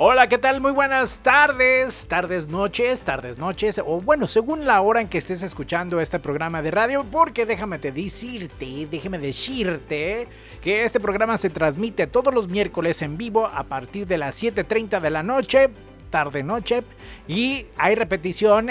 Hola, 0.00 0.28
¿qué 0.28 0.38
tal? 0.38 0.60
Muy 0.60 0.70
buenas 0.70 1.18
tardes, 1.24 2.06
tardes, 2.06 2.46
noches, 2.46 3.02
tardes, 3.02 3.36
noches, 3.36 3.80
o 3.84 4.00
bueno, 4.00 4.28
según 4.28 4.64
la 4.64 4.80
hora 4.80 5.00
en 5.00 5.08
que 5.08 5.18
estés 5.18 5.42
escuchando 5.42 6.00
este 6.00 6.20
programa 6.20 6.62
de 6.62 6.70
radio, 6.70 7.02
porque 7.02 7.46
déjame 7.46 7.80
te 7.80 7.90
decirte, 7.90 8.86
déjame 8.88 9.18
decirte 9.18 10.28
que 10.60 10.84
este 10.84 11.00
programa 11.00 11.36
se 11.36 11.50
transmite 11.50 12.06
todos 12.06 12.32
los 12.32 12.46
miércoles 12.46 13.02
en 13.02 13.18
vivo 13.18 13.46
a 13.46 13.64
partir 13.64 14.06
de 14.06 14.18
las 14.18 14.40
7.30 14.40 15.00
de 15.00 15.10
la 15.10 15.24
noche 15.24 15.70
tarde 16.10 16.42
noche 16.42 16.84
y 17.26 17.66
hay 17.76 17.94
repetición 17.94 18.68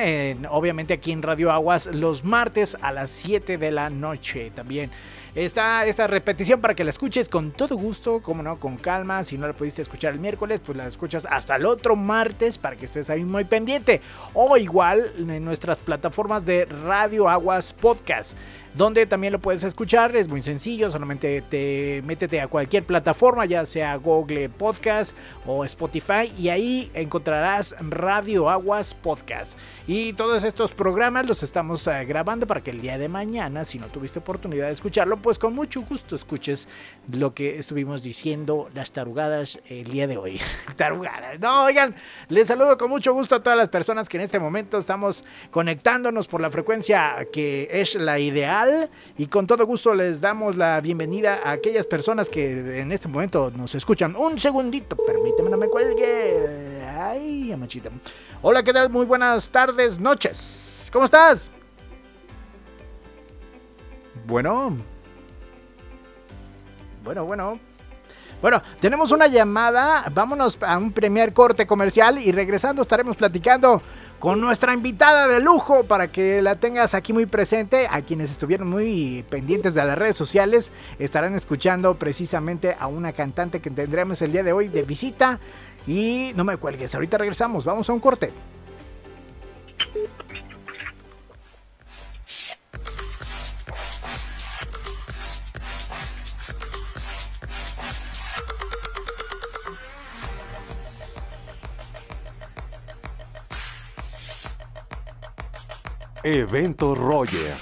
obviamente 0.50 0.96
aquí 0.96 1.12
en 1.12 1.22
Radio 1.22 1.52
Aguas 1.52 1.86
los 1.86 2.24
martes 2.24 2.76
a 2.82 2.92
las 2.92 3.12
7 3.12 3.60
de 3.60 3.70
la 3.70 3.92
noche 3.92 4.52
también 4.56 4.90
Está 5.38 5.86
esta 5.86 6.08
repetición 6.08 6.62
para 6.62 6.74
que 6.74 6.84
la 6.84 6.90
escuches 6.90 7.30
con 7.30 7.52
todo 7.52 7.76
gusto, 7.76 8.24
como 8.24 8.42
no, 8.42 8.60
con 8.60 8.76
calma. 8.76 9.24
Si 9.24 9.38
no 9.38 9.46
la 9.46 9.54
pudiste 9.54 9.84
escuchar 9.84 10.14
el 10.14 10.20
miércoles, 10.20 10.62
pues 10.66 10.76
la 10.76 10.88
escuchas 10.88 11.28
hasta 11.30 11.58
el 11.58 11.68
otro 11.68 11.96
martes 11.96 12.58
para 12.58 12.76
que 12.76 12.86
estés 12.86 13.12
ahí 13.12 13.24
muy 13.24 13.46
pendiente. 13.46 14.02
O 14.34 14.58
igual 14.58 15.14
en 15.16 15.46
nuestras 15.46 15.80
plataformas 15.80 16.44
de 16.44 16.66
Radio 16.66 17.30
Aguas 17.30 17.72
Podcast 17.72 18.36
donde 18.78 19.08
también 19.08 19.34
lo 19.34 19.40
puedes 19.40 19.64
escuchar. 19.64 20.16
Es 20.16 20.30
muy 20.30 20.44
sencillo, 20.44 20.92
solamente 20.92 21.42
te 21.42 22.04
métete 22.06 22.40
a 22.40 22.48
cualquier 22.48 22.84
plataforma, 22.84 23.46
ya 23.46 23.66
sea 23.66 23.96
Google 23.96 24.50
Podcast 24.50 25.16
o 25.46 25.66
Spotify, 25.66 26.32
y 26.38 26.50
ahí 26.50 26.92
encontrarás 26.94 27.76
Radio 27.82 28.50
Aguas 28.50 28.94
Podcast. 28.94 29.58
Y 29.88 30.14
todos 30.14 30.44
estos 30.44 30.74
programas 30.74 31.26
los 31.26 31.42
estamos 31.42 31.88
eh, 31.88 32.06
grabando 32.06 32.46
para 32.46 32.62
que 32.62 32.70
el 32.70 32.80
día 32.80 33.00
de 33.00 33.10
mañana, 33.10 33.66
si 33.66 33.80
no 33.80 33.88
tuviste 33.88 34.20
oportunidad 34.20 34.68
de 34.68 34.74
escucharlo, 34.74 35.18
pues 35.18 35.40
con 35.40 35.56
mucho 35.56 35.82
gusto 35.82 36.16
escuches 36.16 36.68
lo 37.12 37.34
que 37.34 37.58
estuvimos 37.58 38.04
diciendo 38.04 38.70
las 38.76 38.92
tarugadas 38.92 39.60
el 39.68 39.90
día 39.90 40.06
de 40.06 40.18
hoy. 40.18 40.40
tarugadas. 40.76 41.40
No, 41.40 41.64
oigan, 41.64 41.96
les 42.30 42.48
saludo 42.48 42.78
con 42.78 42.92
mucho 42.92 43.12
gusto 43.12 43.36
a 43.36 43.42
todas 43.42 43.58
las 43.58 43.70
personas 43.70 44.08
que 44.08 44.18
en 44.18 44.24
este 44.24 44.40
momento 44.40 44.78
estamos 44.78 45.26
conectándonos 45.50 46.28
por 46.28 46.42
la 46.42 46.52
frecuencia 46.52 47.28
que 47.32 47.70
es 47.72 47.96
la 47.96 48.20
ideal 48.20 48.67
y 49.18 49.28
con 49.28 49.48
todo 49.48 49.66
gusto 49.66 49.94
les 49.94 50.22
damos 50.22 50.56
la 50.56 50.80
bienvenida 50.82 51.42
a 51.44 51.52
aquellas 51.52 51.86
personas 51.86 52.30
que 52.30 52.80
en 52.82 52.92
este 52.92 53.08
momento 53.08 53.52
nos 53.56 53.76
escuchan. 53.76 54.16
Un 54.16 54.38
segundito, 54.40 54.96
permíteme, 54.96 55.50
no 55.50 55.58
me 55.58 55.68
cuelgue. 55.68 56.84
Ay, 56.98 57.52
amachita. 57.52 57.90
Hola, 58.42 58.64
¿qué 58.64 58.74
tal? 58.74 58.90
Muy 58.90 59.06
buenas 59.06 59.50
tardes, 59.50 60.00
noches. 60.00 60.90
¿Cómo 60.92 61.06
estás? 61.06 61.52
Bueno. 64.26 64.78
Bueno, 67.04 67.26
bueno. 67.26 67.60
Bueno, 68.42 68.62
tenemos 68.80 69.12
una 69.12 69.28
llamada. 69.28 70.06
Vámonos 70.14 70.60
a 70.62 70.78
un 70.78 70.92
primer 70.92 71.34
corte 71.34 71.66
comercial 71.66 72.20
y 72.20 72.32
regresando 72.32 72.84
estaremos 72.84 73.16
platicando 73.16 73.82
con 74.20 74.42
nuestra 74.42 74.74
invitada 74.74 75.28
de 75.28 75.40
lujo 75.40 75.84
para 75.84 76.12
que 76.12 76.42
la 76.42 76.56
tengas 76.56 76.94
aquí 76.94 77.14
muy 77.14 77.26
presente. 77.26 77.88
A 77.90 78.02
quienes 78.02 78.32
estuvieron 78.32 78.70
muy 78.70 79.24
pendientes 79.30 79.74
de 79.74 79.86
las 79.86 79.98
redes 79.98 80.18
sociales 80.18 80.72
estarán 81.00 81.36
escuchando 81.36 81.96
precisamente 81.96 82.76
a 82.80 82.88
una 82.88 83.14
cantante 83.14 83.60
que 83.60 83.70
tendremos 83.70 84.22
el 84.22 84.32
día 84.32 84.44
de 84.44 84.54
hoy 84.54 84.68
de 84.68 84.84
visita. 84.84 85.40
Y 85.86 86.34
no 86.36 86.44
me 86.44 86.58
cuelgues, 86.58 86.94
ahorita 86.96 87.18
regresamos, 87.18 87.64
vamos 87.64 87.90
a 87.90 87.94
un 87.94 88.00
corte. 88.00 88.32
Evento 106.28 106.94
Roger. 106.94 107.56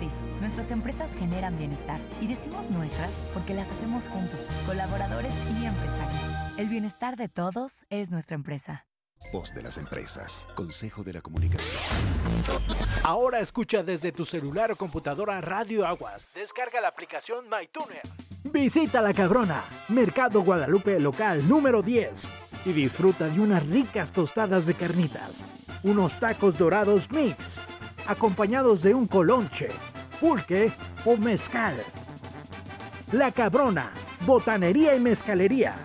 Sí, 0.00 0.10
nuestras 0.40 0.72
empresas 0.72 1.10
generan 1.18 1.56
bienestar 1.56 2.00
y 2.20 2.26
decimos 2.26 2.68
nuestras 2.68 3.10
porque 3.32 3.54
las 3.54 3.70
hacemos 3.70 4.08
juntos, 4.08 4.40
colaboradores 4.66 5.32
y 5.60 5.64
empresarios. 5.64 6.58
El 6.58 6.68
bienestar 6.68 7.16
de 7.16 7.28
todos 7.28 7.86
es 7.90 8.10
nuestra 8.10 8.34
empresa. 8.34 8.86
Voz 9.32 9.54
de 9.54 9.62
las 9.62 9.76
empresas. 9.76 10.44
Consejo 10.56 11.04
de 11.04 11.12
la 11.12 11.20
Comunicación. 11.20 11.70
Ahora 13.04 13.38
escucha 13.38 13.84
desde 13.84 14.10
tu 14.10 14.24
celular 14.24 14.72
o 14.72 14.76
computadora 14.76 15.40
Radio 15.40 15.86
Aguas. 15.86 16.30
Descarga 16.34 16.80
la 16.80 16.88
aplicación 16.88 17.44
MyTuner. 17.48 18.02
Visita 18.44 19.02
La 19.02 19.12
Cabrona, 19.12 19.62
Mercado 19.88 20.42
Guadalupe 20.42 20.98
local 20.98 21.46
número 21.46 21.82
10 21.82 22.26
y 22.64 22.72
disfruta 22.72 23.28
de 23.28 23.38
unas 23.38 23.66
ricas 23.66 24.12
tostadas 24.12 24.64
de 24.64 24.74
carnitas, 24.74 25.44
unos 25.82 26.18
tacos 26.18 26.56
dorados 26.56 27.10
mix, 27.10 27.60
acompañados 28.06 28.80
de 28.82 28.94
un 28.94 29.06
colonche, 29.06 29.68
pulque 30.18 30.72
o 31.04 31.18
mezcal. 31.18 31.74
La 33.12 33.30
Cabrona, 33.30 33.92
botanería 34.24 34.96
y 34.96 35.00
mezcalería. 35.00 35.76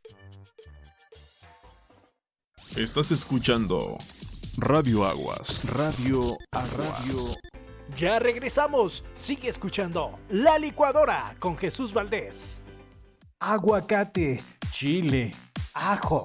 Estás 2.74 3.12
escuchando 3.12 3.96
Radio 4.56 5.04
Aguas. 5.04 5.64
Radio 5.66 6.36
a 6.50 6.66
Radio. 6.66 7.36
Ya 7.94 8.18
regresamos. 8.18 9.04
Sigue 9.14 9.48
escuchando 9.48 10.18
La 10.30 10.58
Licuadora 10.58 11.36
con 11.38 11.56
Jesús 11.56 11.92
Valdés. 11.92 12.60
Aguacate, 13.38 14.42
chile, 14.72 15.30
ajo, 15.74 16.24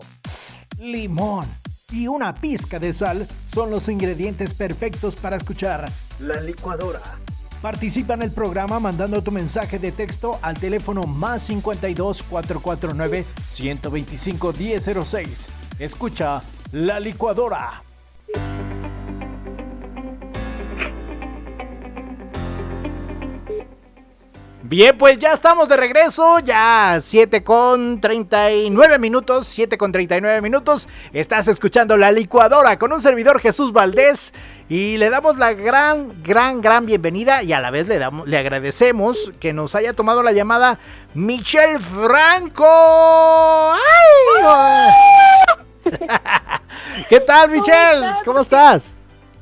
limón 0.80 1.48
y 1.92 2.08
una 2.08 2.34
pizca 2.34 2.80
de 2.80 2.92
sal 2.92 3.28
son 3.46 3.70
los 3.70 3.88
ingredientes 3.88 4.54
perfectos 4.54 5.16
para 5.16 5.38
escuchar 5.38 5.92
La 6.20 6.40
Licuadora. 6.42 7.02
Participa 7.62 8.14
en 8.14 8.22
el 8.22 8.32
programa 8.32 8.80
mandando 8.80 9.22
tu 9.24 9.32
mensaje 9.32 9.80
de 9.80 9.92
texto 9.92 10.40
al 10.42 10.60
teléfono 10.60 11.04
más 11.04 11.44
52 11.44 12.24
449 12.24 13.26
125 13.50 14.54
1006 14.54 15.50
Escucha 15.80 16.42
la 16.72 17.00
licuadora. 17.00 17.87
Bien, 24.70 24.98
pues 24.98 25.18
ya 25.18 25.32
estamos 25.32 25.70
de 25.70 25.78
regreso, 25.78 26.40
ya 26.40 27.00
7 27.02 27.42
con 27.42 28.02
39 28.02 29.00
minutos, 29.00 29.48
7 29.48 29.78
con 29.78 29.94
39 29.94 30.42
minutos. 30.42 30.90
Estás 31.14 31.48
escuchando 31.48 31.96
la 31.96 32.12
licuadora 32.12 32.78
con 32.78 32.92
un 32.92 33.00
servidor 33.00 33.40
Jesús 33.40 33.72
Valdés 33.72 34.34
y 34.68 34.98
le 34.98 35.10
damos 35.10 35.38
la 35.38 35.54
gran, 35.54 36.22
gran, 36.22 36.60
gran 36.60 36.86
bienvenida 36.86 37.44
y 37.44 37.54
a 37.54 37.62
la 37.62 37.72
vez 37.72 37.88
le, 37.88 37.98
damos, 37.98 38.28
le 38.28 38.38
agradecemos 38.38 39.32
que 39.40 39.54
nos 39.54 39.74
haya 39.74 39.94
tomado 39.94 40.22
la 40.22 40.34
llamada 40.34 40.80
Michelle 41.14 41.80
Franco. 41.80 42.68
¡Ay! 43.72 44.92
¿Qué 47.08 47.22
tal, 47.22 47.52
Michelle? 47.52 48.06
¿Cómo 48.26 48.42
estás? 48.42 48.97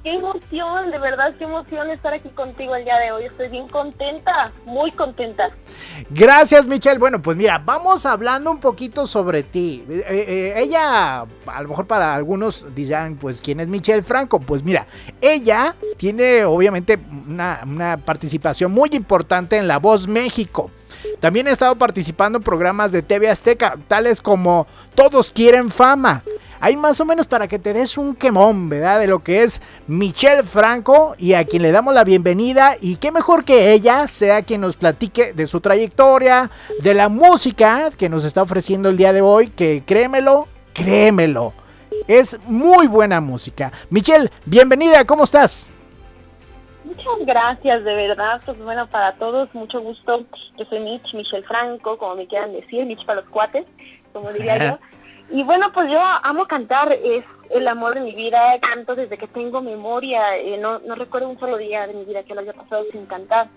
Qué 0.06 0.14
emoción, 0.14 0.92
de 0.92 1.00
verdad, 1.00 1.34
qué 1.36 1.46
emoción 1.46 1.90
estar 1.90 2.14
aquí 2.14 2.30
contigo 2.30 2.76
el 2.76 2.86
día 2.86 3.00
de 3.00 3.12
hoy. 3.12 3.26
Estoy 3.26 3.48
bien 3.48 3.68
contenta, 3.68 4.52
muy 4.64 4.92
contenta. 4.92 5.50
Gracias, 6.12 6.68
Michelle. 6.68 7.00
Bueno, 7.00 7.24
pues 7.24 7.36
mira, 7.36 7.58
vamos 7.58 8.06
hablando 8.06 8.52
un 8.52 8.60
poquito 8.60 9.08
sobre 9.08 9.42
ti. 9.42 9.84
Eh, 9.90 10.04
eh, 10.08 10.54
ella, 10.58 11.22
a 11.22 11.62
lo 11.64 11.70
mejor 11.70 11.88
para 11.88 12.14
algunos 12.14 12.68
dirán, 12.76 13.16
pues, 13.16 13.42
¿quién 13.42 13.62
es 13.62 13.68
Michelle 13.68 14.04
Franco? 14.04 14.40
Pues 14.40 14.62
mira, 14.62 14.86
ella 15.20 15.74
tiene 15.98 16.46
obviamente 16.46 17.00
una, 17.28 17.62
una 17.66 17.98
participación 17.98 18.72
muy 18.72 18.90
importante 18.92 19.58
en 19.58 19.68
La 19.68 19.80
Voz 19.80 20.08
México. 20.08 20.70
También 21.20 21.48
ha 21.48 21.52
estado 21.52 21.76
participando 21.78 22.38
en 22.38 22.44
programas 22.44 22.92
de 22.92 23.02
TV 23.02 23.28
Azteca, 23.28 23.76
tales 23.88 24.22
como 24.22 24.68
Todos 24.94 25.32
quieren 25.32 25.72
fama. 25.72 26.22
Hay 26.60 26.76
más 26.76 27.00
o 27.00 27.06
menos 27.06 27.28
para 27.28 27.48
que 27.48 27.60
te 27.60 27.74
des 27.74 27.98
un 27.98 28.16
quemón, 28.16 28.70
¿verdad? 28.70 29.00
De 29.00 29.08
lo 29.08 29.20
que 29.20 29.44
es 29.44 29.62
Michelle 29.88 30.44
Franco 30.44 31.16
y 31.18 31.34
a 31.34 31.46
quien 31.46 31.62
le 31.62 31.72
damos 31.72 31.94
la 31.94 32.04
bienvenida. 32.04 32.76
Y 32.82 32.96
qué 32.96 33.12
mejor 33.12 33.44
que 33.44 33.74
ella 33.74 34.08
sea 34.08 34.42
quien 34.44 34.62
nos 34.62 34.78
platique 34.78 35.34
de 35.34 35.48
su 35.48 35.62
trayectoria, 35.62 36.50
de 36.82 36.94
la 36.94 37.10
música 37.10 37.92
que 37.98 38.10
nos 38.10 38.24
está 38.24 38.42
ofreciendo 38.42 38.90
el 38.90 38.98
día 38.98 39.14
de 39.14 39.22
hoy, 39.22 39.50
que 39.50 39.84
créemelo, 39.86 40.48
créemelo. 40.74 41.54
Es 42.08 42.40
muy 42.48 42.88
buena 42.88 43.22
música. 43.22 43.72
Michelle, 43.90 44.32
bienvenida, 44.46 45.06
¿cómo 45.06 45.24
estás? 45.24 45.70
Muchas 46.84 47.26
gracias, 47.26 47.84
de 47.84 47.96
verdad. 47.96 48.42
Pues 48.46 48.58
bueno, 48.60 48.88
para 48.88 49.14
todos, 49.14 49.54
mucho 49.54 49.82
gusto. 49.82 50.24
Yo 50.58 50.66
soy 50.66 50.80
Mitch, 50.80 51.14
Michelle 51.14 51.44
Franco, 51.44 51.98
como 51.98 52.16
me 52.16 52.28
quieran 52.28 52.54
decir, 52.54 52.86
Mitch 52.86 53.04
para 53.06 53.22
los 53.22 53.30
cuates, 53.30 53.66
como 54.14 54.32
diría 54.32 54.58
yo. 54.70 54.80
Y 55.30 55.44
bueno, 55.44 55.72
pues 55.74 55.90
yo 55.90 56.00
amo 56.00 56.46
cantar, 56.46 56.92
es 56.92 57.26
el 57.50 57.68
amor 57.68 57.96
de 57.96 58.02
mi 58.02 58.16
vida, 58.16 58.60
canto 58.62 58.96
desde 58.96 59.18
que 59.18 59.28
tengo 59.28 59.62
memoria, 59.62 60.38
eh, 60.38 60.58
no, 60.58 60.80
no 60.80 60.96
recuerdo 60.96 61.30
un 61.30 61.40
solo 61.40 61.58
día 61.58 61.88
de 61.88 61.94
mi 61.94 62.06
vida 62.06 62.24
que 62.24 62.36
lo 62.36 62.42
haya 62.42 62.54
pasado 62.54 62.84
sin 62.92 63.06
cantar. 63.06 63.48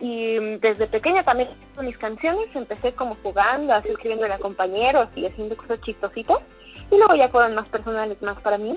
Y 0.00 0.38
mm, 0.38 0.60
desde 0.60 0.86
pequeña 0.86 1.22
también 1.22 1.48
mis 1.82 1.96
canciones 1.98 2.48
empecé 2.54 2.92
como 2.92 3.16
jugando, 3.22 3.74
así 3.74 3.88
escribiendo 3.88 4.26
a 4.26 4.38
compañeros 4.38 5.08
y 5.16 5.26
haciendo 5.26 5.56
cosas 5.56 5.80
chistositas. 5.80 6.38
Y 6.90 6.96
luego 6.96 7.14
ya 7.16 7.28
fueron 7.28 7.54
más 7.54 7.68
personales, 7.68 8.20
más 8.22 8.40
para 8.40 8.56
mí. 8.56 8.74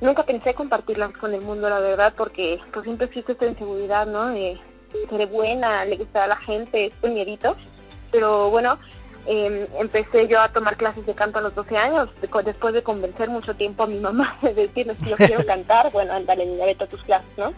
Nunca 0.00 0.24
pensé 0.24 0.54
compartirlas 0.54 1.12
con 1.18 1.34
el 1.34 1.40
mundo, 1.40 1.68
la 1.68 1.78
verdad, 1.78 2.12
porque 2.16 2.60
pues 2.72 2.84
siempre 2.84 3.06
existe 3.06 3.32
esta 3.32 3.46
inseguridad, 3.46 4.06
¿no? 4.06 4.28
De 4.28 4.58
ser 5.08 5.26
buena, 5.26 5.84
le 5.84 5.96
gusta 5.96 6.24
a 6.24 6.28
la 6.28 6.36
gente, 6.36 6.86
este 6.86 7.08
miedito. 7.10 7.56
Pero 8.10 8.50
bueno, 8.50 8.78
eh, 9.26 9.68
empecé 9.78 10.28
yo 10.28 10.40
a 10.40 10.50
tomar 10.50 10.76
clases 10.76 11.06
de 11.06 11.14
canto 11.14 11.38
a 11.38 11.42
los 11.42 11.54
12 11.54 11.76
años, 11.76 12.10
después 12.20 12.74
de 12.74 12.82
convencer 12.82 13.28
mucho 13.28 13.54
tiempo 13.54 13.84
a 13.84 13.86
mi 13.86 13.98
mamá 13.98 14.36
de 14.42 14.54
decirle 14.54 14.96
que 14.96 15.10
yo 15.10 15.16
quiero 15.16 15.46
cantar, 15.46 15.90
bueno, 15.92 16.12
ándale, 16.12 16.46
niña, 16.46 16.66
vete 16.66 16.84
a 16.84 16.88
tus 16.88 17.02
clases, 17.02 17.30
¿no? 17.36 17.52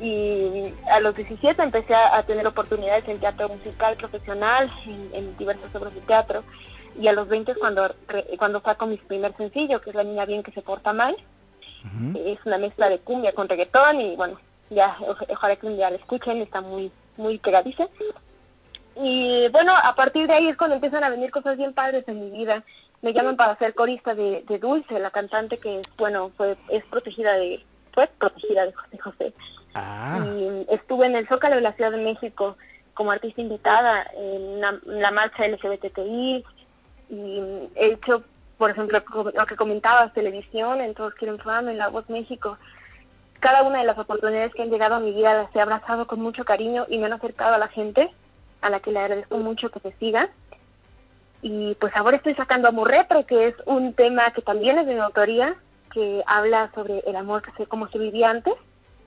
Y 0.00 0.72
a 0.92 1.00
los 1.00 1.16
17 1.16 1.60
empecé 1.60 1.92
a, 1.92 2.22
tener 2.22 2.46
oportunidades 2.46 3.08
en 3.08 3.18
teatro 3.18 3.48
musical 3.48 3.96
profesional, 3.96 4.70
en, 4.86 5.10
en 5.12 5.36
diversas 5.36 5.74
obras 5.74 5.92
de 5.92 6.00
teatro 6.02 6.44
y 7.00 7.06
a 7.06 7.12
los 7.12 7.28
20 7.28 7.52
es 7.52 7.58
cuando, 7.58 7.94
cuando 8.38 8.60
saco 8.60 8.86
mi 8.86 8.96
primer 8.96 9.36
sencillo, 9.36 9.80
que 9.80 9.90
es 9.90 9.96
La 9.96 10.02
Niña 10.02 10.24
Bien 10.24 10.42
que 10.42 10.52
se 10.52 10.62
porta 10.62 10.92
mal. 10.92 11.16
Es 12.16 12.44
una 12.44 12.58
mezcla 12.58 12.88
de 12.88 12.98
cumbia 12.98 13.32
con 13.32 13.48
reggaetón 13.48 14.00
y 14.00 14.16
bueno, 14.16 14.38
ya 14.68 14.96
ojalá 15.30 15.56
que 15.56 15.66
un 15.66 15.76
día 15.76 15.90
la 15.90 15.96
escuchen, 15.96 16.42
está 16.42 16.60
muy, 16.60 16.90
muy 17.16 17.38
pegadiza. 17.38 17.86
Y 19.00 19.48
bueno, 19.48 19.74
a 19.76 19.94
partir 19.94 20.26
de 20.26 20.34
ahí 20.34 20.48
es 20.48 20.56
cuando 20.56 20.76
empiezan 20.76 21.04
a 21.04 21.10
venir 21.10 21.30
cosas 21.30 21.56
bien 21.56 21.72
padres 21.72 22.06
en 22.08 22.20
mi 22.20 22.30
vida. 22.30 22.62
Me 23.00 23.12
llaman 23.12 23.36
para 23.36 23.56
ser 23.56 23.74
corista 23.74 24.14
de, 24.14 24.44
de 24.48 24.58
Dulce, 24.58 24.98
la 24.98 25.10
cantante 25.10 25.58
que, 25.58 25.80
bueno, 25.98 26.30
fue 26.36 26.56
es 26.68 26.84
protegida 26.86 27.34
de, 27.34 27.64
fue 27.92 28.08
protegida 28.18 28.66
de 28.66 28.72
José 28.72 28.98
José. 28.98 29.32
Ah. 29.74 30.24
Y 30.26 30.66
estuve 30.68 31.06
en 31.06 31.14
el 31.14 31.28
Zócalo 31.28 31.56
de 31.56 31.62
la 31.62 31.74
Ciudad 31.74 31.92
de 31.92 31.98
México 31.98 32.56
como 32.94 33.12
artista 33.12 33.40
invitada 33.40 34.04
en 34.16 34.60
la 34.60 35.10
marcha 35.12 35.46
LGBTI, 35.46 36.44
y 37.10 37.40
he 37.76 37.92
hecho, 37.92 38.22
por 38.56 38.70
ejemplo, 38.70 39.02
lo 39.34 39.46
que 39.46 39.56
comentabas, 39.56 40.12
televisión, 40.12 40.80
en 40.80 40.94
Todos 40.94 41.14
Quieren 41.14 41.38
Fama, 41.38 41.70
en 41.70 41.78
La 41.78 41.88
Voz 41.88 42.08
México. 42.10 42.58
Cada 43.40 43.62
una 43.62 43.78
de 43.78 43.86
las 43.86 43.98
oportunidades 43.98 44.52
que 44.52 44.62
han 44.62 44.70
llegado 44.70 44.96
a 44.96 45.00
mi 45.00 45.12
vida 45.12 45.34
las 45.34 45.54
he 45.54 45.60
abrazado 45.60 46.06
con 46.06 46.20
mucho 46.20 46.44
cariño 46.44 46.86
y 46.88 46.98
me 46.98 47.06
han 47.06 47.12
acercado 47.12 47.54
a 47.54 47.58
la 47.58 47.68
gente, 47.68 48.10
a 48.60 48.70
la 48.70 48.80
que 48.80 48.92
le 48.92 49.00
agradezco 49.00 49.38
mucho 49.38 49.70
que 49.70 49.80
te 49.80 49.92
siga. 49.94 50.28
Y 51.42 51.74
pues 51.76 51.94
ahora 51.94 52.16
estoy 52.16 52.34
sacando 52.34 52.68
Amor 52.68 52.88
Retro, 52.88 53.24
que 53.26 53.48
es 53.48 53.54
un 53.66 53.94
tema 53.94 54.32
que 54.32 54.42
también 54.42 54.78
es 54.78 54.86
de 54.86 54.94
mi 54.94 55.00
autoría, 55.00 55.54
que 55.92 56.22
habla 56.26 56.70
sobre 56.74 57.00
el 57.06 57.16
amor 57.16 57.42
que 57.42 57.52
sé 57.52 57.66
cómo 57.66 57.88
se 57.88 57.98
vivía 57.98 58.30
antes. 58.30 58.54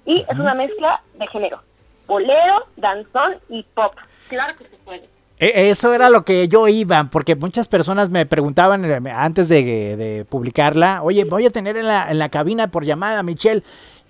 Y 0.05 0.21
es 0.21 0.39
una 0.39 0.53
mezcla 0.53 1.01
de 1.13 1.27
género, 1.27 1.61
bolero, 2.07 2.65
danzón 2.77 3.35
y 3.49 3.63
pop. 3.75 3.93
Claro 4.29 4.57
que 4.57 4.63
se 4.65 4.77
puede. 4.77 5.09
E, 5.37 5.69
eso 5.69 5.93
era 5.93 6.09
lo 6.09 6.23
que 6.23 6.47
yo 6.47 6.67
iba, 6.67 7.09
porque 7.11 7.35
muchas 7.35 7.67
personas 7.67 8.09
me 8.09 8.25
preguntaban 8.25 8.85
eh, 8.85 9.11
antes 9.11 9.49
de, 9.49 10.25
publicarla, 10.29 11.01
oye, 11.03 11.25
voy 11.25 11.45
a 11.45 11.49
tener 11.49 11.77
en 11.77 11.87
la, 11.87 12.09
en 12.09 12.19
la 12.19 12.29
cabina 12.29 12.69
por 12.69 12.85
llamada 12.85 13.19
a 13.19 13.23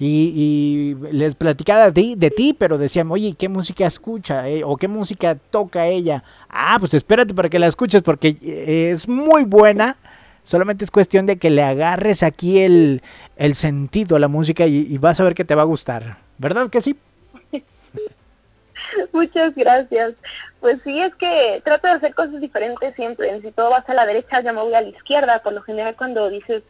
Michelle. 0.01 0.33
Y, 0.33 0.95
les 1.12 1.36
platicaba 1.36 1.86
de 1.86 1.92
ti, 1.92 2.15
de 2.18 2.31
ti, 2.31 2.56
pero 2.57 2.77
decían, 2.77 3.09
oye, 3.12 3.36
¿qué 3.38 3.50
música 3.50 3.86
escucha? 3.86 4.50
Eh? 4.50 4.63
¿O 4.65 4.77
qué 4.77 4.88
música 4.88 5.36
toca 5.36 5.88
ella? 5.88 6.24
Ah, 6.50 6.77
pues 6.80 6.94
espérate 6.94 7.33
para 7.33 7.50
que 7.50 7.59
la 7.59 7.68
escuches, 7.68 8.01
porque 8.01 8.36
eh, 8.42 8.92
es 8.92 9.07
muy 9.07 9.45
buena. 9.45 9.97
Solamente 10.44 10.83
es 10.83 10.92
cuestión 10.92 11.25
de 11.28 11.37
que 11.37 11.52
le 11.52 11.61
agarres 11.61 12.23
aquí 12.23 12.59
el, 12.59 13.04
el 13.37 13.56
sentido 13.56 14.16
a 14.16 14.19
la 14.19 14.28
música 14.28 14.66
y, 14.66 14.87
y 14.90 14.97
vas 14.97 15.19
a 15.19 15.23
ver 15.23 15.35
que 15.35 15.45
te 15.45 15.56
va 15.56 15.61
a 15.61 15.66
gustar. 15.66 16.18
¿Verdad 16.40 16.69
que 16.69 16.81
sí? 16.81 16.97
Muchas 19.14 19.54
gracias. 19.56 20.14
Pues 20.59 20.80
sí, 20.83 20.99
es 20.99 21.14
que 21.16 21.61
trato 21.64 21.87
de 21.87 21.94
hacer 21.94 22.16
cosas 22.16 22.40
diferentes 22.42 22.95
siempre. 22.95 23.40
Si 23.42 23.52
todo 23.52 23.69
vas 23.69 23.87
a 23.87 23.94
la 23.94 24.06
derecha, 24.06 24.42
ya 24.42 24.52
me 24.54 24.61
voy 24.61 24.73
a 24.73 24.81
la 24.81 24.90
izquierda. 24.90 25.40
Por 25.44 25.54
lo 25.54 25.61
general, 25.61 25.95
cuando 25.95 26.30
dices 26.30 26.64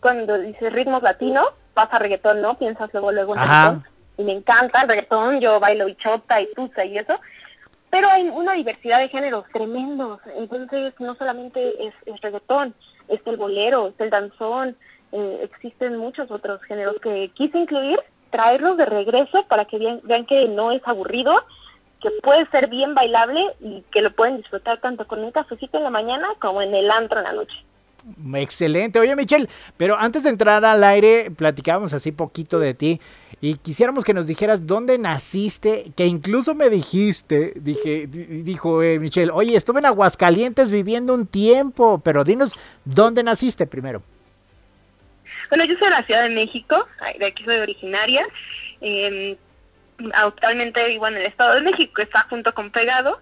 cuando 0.00 0.36
dices 0.36 0.72
ritmos 0.72 1.02
latinos, 1.02 1.48
pasa 1.74 1.98
reggaetón, 1.98 2.40
¿no? 2.40 2.58
Piensas 2.58 2.90
luego, 2.92 3.12
luego 3.12 3.34
en 3.34 3.40
reggaetón. 3.40 3.84
Y 4.18 4.24
me 4.24 4.32
encanta 4.32 4.82
el 4.82 4.88
reggaetón, 4.88 5.40
yo 5.40 5.58
bailo 5.60 5.86
bichota 5.86 6.40
y 6.40 6.52
tusa 6.54 6.84
y 6.84 6.98
eso. 6.98 7.18
Pero 7.90 8.08
hay 8.08 8.28
una 8.28 8.54
diversidad 8.54 8.98
de 8.98 9.08
géneros 9.08 9.44
tremendos. 9.52 10.20
Entonces, 10.36 10.94
no 10.98 11.14
solamente 11.14 11.86
es, 11.86 11.94
es 12.06 12.20
reggaetón, 12.20 12.74
es 13.08 13.20
el 13.26 13.36
bolero, 13.36 13.88
es 13.88 14.00
el 14.00 14.10
danzón, 14.10 14.76
eh, 15.12 15.40
existen 15.42 15.98
muchos 15.98 16.30
otros 16.30 16.62
géneros 16.62 16.96
que 17.02 17.30
quise 17.34 17.58
incluir, 17.58 17.98
traerlos 18.30 18.78
de 18.78 18.86
regreso 18.86 19.44
para 19.46 19.66
que 19.66 19.78
vean, 19.78 20.00
vean 20.04 20.24
que 20.24 20.48
no 20.48 20.72
es 20.72 20.80
aburrido 20.86 21.34
que 22.00 22.10
puede 22.22 22.46
ser 22.46 22.68
bien 22.68 22.94
bailable 22.94 23.40
y 23.60 23.82
que 23.92 24.02
lo 24.02 24.10
pueden 24.10 24.38
disfrutar 24.38 24.80
tanto 24.80 25.06
con 25.06 25.22
un 25.22 25.30
cafecito 25.30 25.78
en 25.78 25.84
la 25.84 25.90
mañana 25.90 26.28
como 26.40 26.60
en 26.60 26.74
el 26.74 26.90
antro 26.90 27.18
en 27.18 27.24
la 27.24 27.32
noche. 27.32 27.54
Excelente. 28.34 28.98
Oye, 28.98 29.14
Michelle, 29.16 29.48
pero 29.76 29.98
antes 29.98 30.24
de 30.24 30.30
entrar 30.30 30.64
al 30.64 30.84
aire, 30.84 31.30
platicábamos 31.30 31.92
así 31.92 32.12
poquito 32.12 32.58
de 32.58 32.74
ti 32.74 33.00
y 33.40 33.56
quisiéramos 33.56 34.04
que 34.04 34.14
nos 34.14 34.26
dijeras 34.26 34.66
dónde 34.66 34.98
naciste, 34.98 35.92
que 35.96 36.06
incluso 36.06 36.54
me 36.54 36.70
dijiste, 36.70 37.52
dije, 37.56 38.06
dijo 38.06 38.82
eh, 38.82 38.98
Michelle, 38.98 39.32
oye, 39.32 39.56
estuve 39.56 39.80
en 39.80 39.86
Aguascalientes 39.86 40.70
viviendo 40.70 41.14
un 41.14 41.26
tiempo, 41.26 42.00
pero 42.04 42.24
dinos 42.24 42.54
dónde 42.84 43.22
naciste 43.22 43.66
primero. 43.66 44.02
Bueno, 45.48 45.64
yo 45.64 45.74
soy 45.76 45.88
de 45.88 45.90
la 45.90 46.02
Ciudad 46.04 46.22
de 46.22 46.30
México, 46.30 46.86
de 47.18 47.26
aquí 47.26 47.44
soy 47.44 47.56
originaria. 47.56 48.26
Eh, 48.80 49.36
actualmente 50.14 50.86
vivo 50.88 51.06
en 51.06 51.16
el 51.16 51.26
Estado 51.26 51.54
de 51.54 51.60
México, 51.60 52.00
está 52.00 52.22
junto 52.30 52.54
con 52.54 52.70
Pegado, 52.70 53.18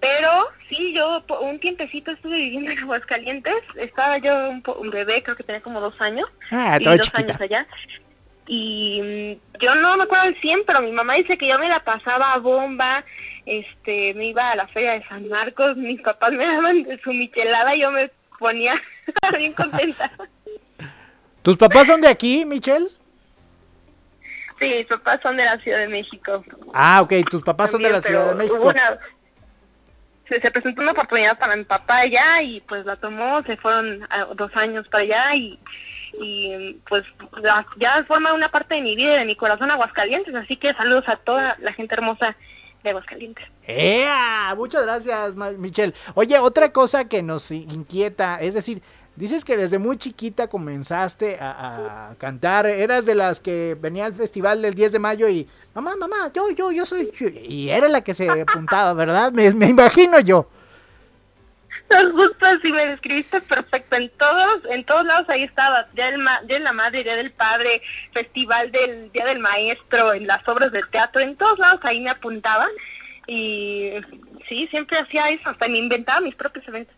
pero 0.00 0.48
sí, 0.68 0.92
yo 0.94 1.22
un 1.40 1.58
tiempecito 1.60 2.10
estuve 2.10 2.36
viviendo 2.36 2.70
en 2.70 2.78
Aguascalientes, 2.78 3.62
estaba 3.76 4.18
yo 4.18 4.50
un, 4.50 4.90
bebé, 4.90 5.22
creo 5.22 5.36
que 5.36 5.42
tenía 5.44 5.60
como 5.60 5.80
dos 5.80 6.00
años, 6.00 6.28
ah, 6.50 6.78
y 6.80 6.84
dos 6.84 7.14
años 7.14 7.40
allá, 7.40 7.66
y 8.46 9.00
mm, 9.02 9.58
yo 9.60 9.74
no 9.74 9.96
me 9.96 10.04
acuerdo 10.04 10.24
al 10.24 10.40
100, 10.40 10.60
pero 10.66 10.80
mi 10.80 10.92
mamá 10.92 11.14
dice 11.14 11.36
que 11.36 11.48
yo 11.48 11.58
me 11.58 11.68
la 11.68 11.84
pasaba 11.84 12.32
a 12.32 12.38
bomba, 12.38 13.04
este, 13.46 14.14
me 14.14 14.26
iba 14.28 14.50
a 14.50 14.56
la 14.56 14.66
feria 14.68 14.92
de 14.92 15.04
San 15.04 15.28
Marcos, 15.28 15.76
mis 15.76 16.00
papás 16.00 16.32
me 16.32 16.46
daban 16.46 16.82
de 16.84 16.98
su 17.00 17.12
michelada, 17.12 17.74
yo 17.76 17.90
me 17.90 18.10
ponía 18.38 18.74
bien 19.36 19.52
contenta. 19.54 20.10
¿Tus 21.42 21.56
papás 21.56 21.86
son 21.86 22.00
de 22.00 22.08
aquí, 22.08 22.44
Michelle? 22.44 22.88
Sí, 24.58 24.66
mis 24.66 24.86
papás 24.86 25.20
son 25.22 25.36
de 25.36 25.44
la 25.44 25.58
Ciudad 25.58 25.78
de 25.78 25.88
México. 25.88 26.44
Ah, 26.74 27.00
ok, 27.02 27.12
tus 27.30 27.42
papás 27.42 27.70
son 27.70 27.82
de 27.82 27.90
la 27.90 28.00
Ciudad 28.02 28.30
de 28.30 28.34
México. 28.34 28.56
hubo 28.56 28.68
una- 28.68 28.98
se, 30.30 30.40
se 30.40 30.50
presentó 30.50 30.80
una 30.80 30.92
oportunidad 30.92 31.38
para 31.38 31.56
mi 31.56 31.64
papá 31.64 31.98
allá 31.98 32.40
y 32.42 32.60
pues 32.62 32.86
la 32.86 32.96
tomó, 32.96 33.42
se 33.42 33.58
fueron 33.58 34.06
a- 34.08 34.24
dos 34.34 34.50
años 34.56 34.88
para 34.88 35.02
allá 35.04 35.34
y, 35.34 35.58
y 36.20 36.74
pues 36.88 37.04
ya, 37.78 38.02
forma 38.04 38.32
una 38.32 38.50
parte 38.50 38.76
de 38.76 38.80
mi 38.80 38.96
vida 38.96 39.16
y 39.16 39.18
de 39.18 39.24
mi 39.26 39.36
corazón 39.36 39.70
Aguascalientes, 39.70 40.34
así 40.34 40.56
que 40.56 40.72
saludos 40.74 41.08
a 41.08 41.16
toda 41.16 41.56
la 41.60 41.72
gente 41.74 41.94
hermosa 41.94 42.34
de 42.82 42.90
Aguascalientes. 42.90 43.44
¡Ea! 43.66 44.54
Muchas 44.56 44.82
gracias, 44.84 45.36
Michelle. 45.58 45.92
Oye, 46.14 46.38
otra 46.38 46.72
cosa 46.72 47.08
que 47.08 47.22
nos 47.22 47.50
inquieta, 47.50 48.40
es 48.40 48.54
decir, 48.54 48.80
dices 49.20 49.44
que 49.44 49.56
desde 49.56 49.78
muy 49.78 49.96
chiquita 49.98 50.48
comenzaste 50.48 51.38
a, 51.40 52.14
cantar, 52.18 52.66
eras 52.66 53.06
de 53.06 53.14
las 53.14 53.40
que 53.40 53.76
venía 53.80 54.06
al 54.06 54.14
festival 54.14 54.62
del 54.62 54.74
10 54.74 54.92
de 54.92 54.98
mayo 54.98 55.28
y, 55.28 55.46
mamá, 55.74 55.94
mamá, 55.94 56.32
yo, 56.34 56.50
yo, 56.50 56.72
yo 56.72 56.84
soy, 56.86 57.12
y 57.46 57.68
era 57.68 57.88
la 57.88 58.02
que 58.02 58.14
se 58.14 58.28
apuntaba, 58.28 58.94
¿verdad? 58.94 59.30
Me, 59.30 59.52
me 59.54 59.66
imagino 59.68 60.18
yo. 60.20 60.48
Justo 62.12 62.46
así 62.46 62.70
me 62.70 62.86
describiste 62.86 63.40
perfecto. 63.40 63.96
En 63.96 64.08
todos, 64.10 64.62
en 64.70 64.84
todos 64.84 65.04
lados 65.04 65.28
ahí 65.28 65.42
estaba. 65.42 65.84
Día, 65.92 66.06
del 66.06 66.18
ma- 66.18 66.40
Día 66.42 66.58
de 66.58 66.64
la 66.64 66.72
Madre, 66.72 67.02
Día 67.02 67.16
del 67.16 67.32
Padre, 67.32 67.82
Festival 68.12 68.70
del 68.70 69.10
Día 69.10 69.24
del 69.24 69.40
Maestro, 69.40 70.14
en 70.14 70.26
las 70.28 70.46
obras 70.46 70.70
del 70.70 70.88
teatro, 70.90 71.20
en 71.20 71.34
todos 71.36 71.58
lados 71.58 71.80
ahí 71.82 72.00
me 72.00 72.10
apuntaba. 72.10 72.66
Y 73.26 73.90
sí, 74.48 74.68
siempre 74.68 74.98
hacía 75.00 75.30
eso, 75.30 75.50
hasta 75.50 75.66
me 75.66 75.78
inventaba 75.78 76.20
mis 76.20 76.36
propios 76.36 76.66
eventos. 76.68 76.94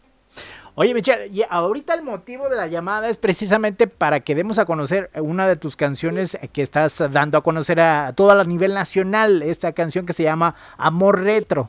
Oye, 0.74 0.94
Michelle, 0.94 1.28
y 1.30 1.42
ahorita 1.50 1.92
el 1.92 2.02
motivo 2.02 2.48
de 2.48 2.56
la 2.56 2.66
llamada 2.66 3.10
es 3.10 3.18
precisamente 3.18 3.86
para 3.86 4.20
que 4.20 4.34
demos 4.34 4.58
a 4.58 4.64
conocer 4.64 5.10
una 5.14 5.46
de 5.46 5.56
tus 5.56 5.76
canciones 5.76 6.38
que 6.54 6.62
estás 6.62 7.12
dando 7.12 7.36
a 7.36 7.42
conocer 7.42 7.78
a 7.78 8.14
todo 8.14 8.30
a 8.30 8.44
nivel 8.44 8.72
nacional, 8.72 9.42
esta 9.42 9.74
canción 9.74 10.06
que 10.06 10.14
se 10.14 10.22
llama 10.22 10.54
Amor 10.78 11.22
Retro. 11.22 11.68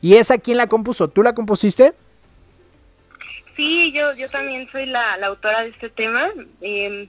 ¿Y 0.00 0.16
esa 0.16 0.38
quién 0.38 0.58
la 0.58 0.68
compuso? 0.68 1.08
¿Tú 1.08 1.24
la 1.24 1.34
compusiste? 1.34 1.94
Sí, 3.56 3.90
yo, 3.92 4.14
yo 4.14 4.28
también 4.28 4.68
soy 4.70 4.86
la, 4.86 5.14
autora 5.26 5.62
de 5.62 5.70
este 5.70 5.88
tema. 5.88 6.28
Eh, 6.60 7.08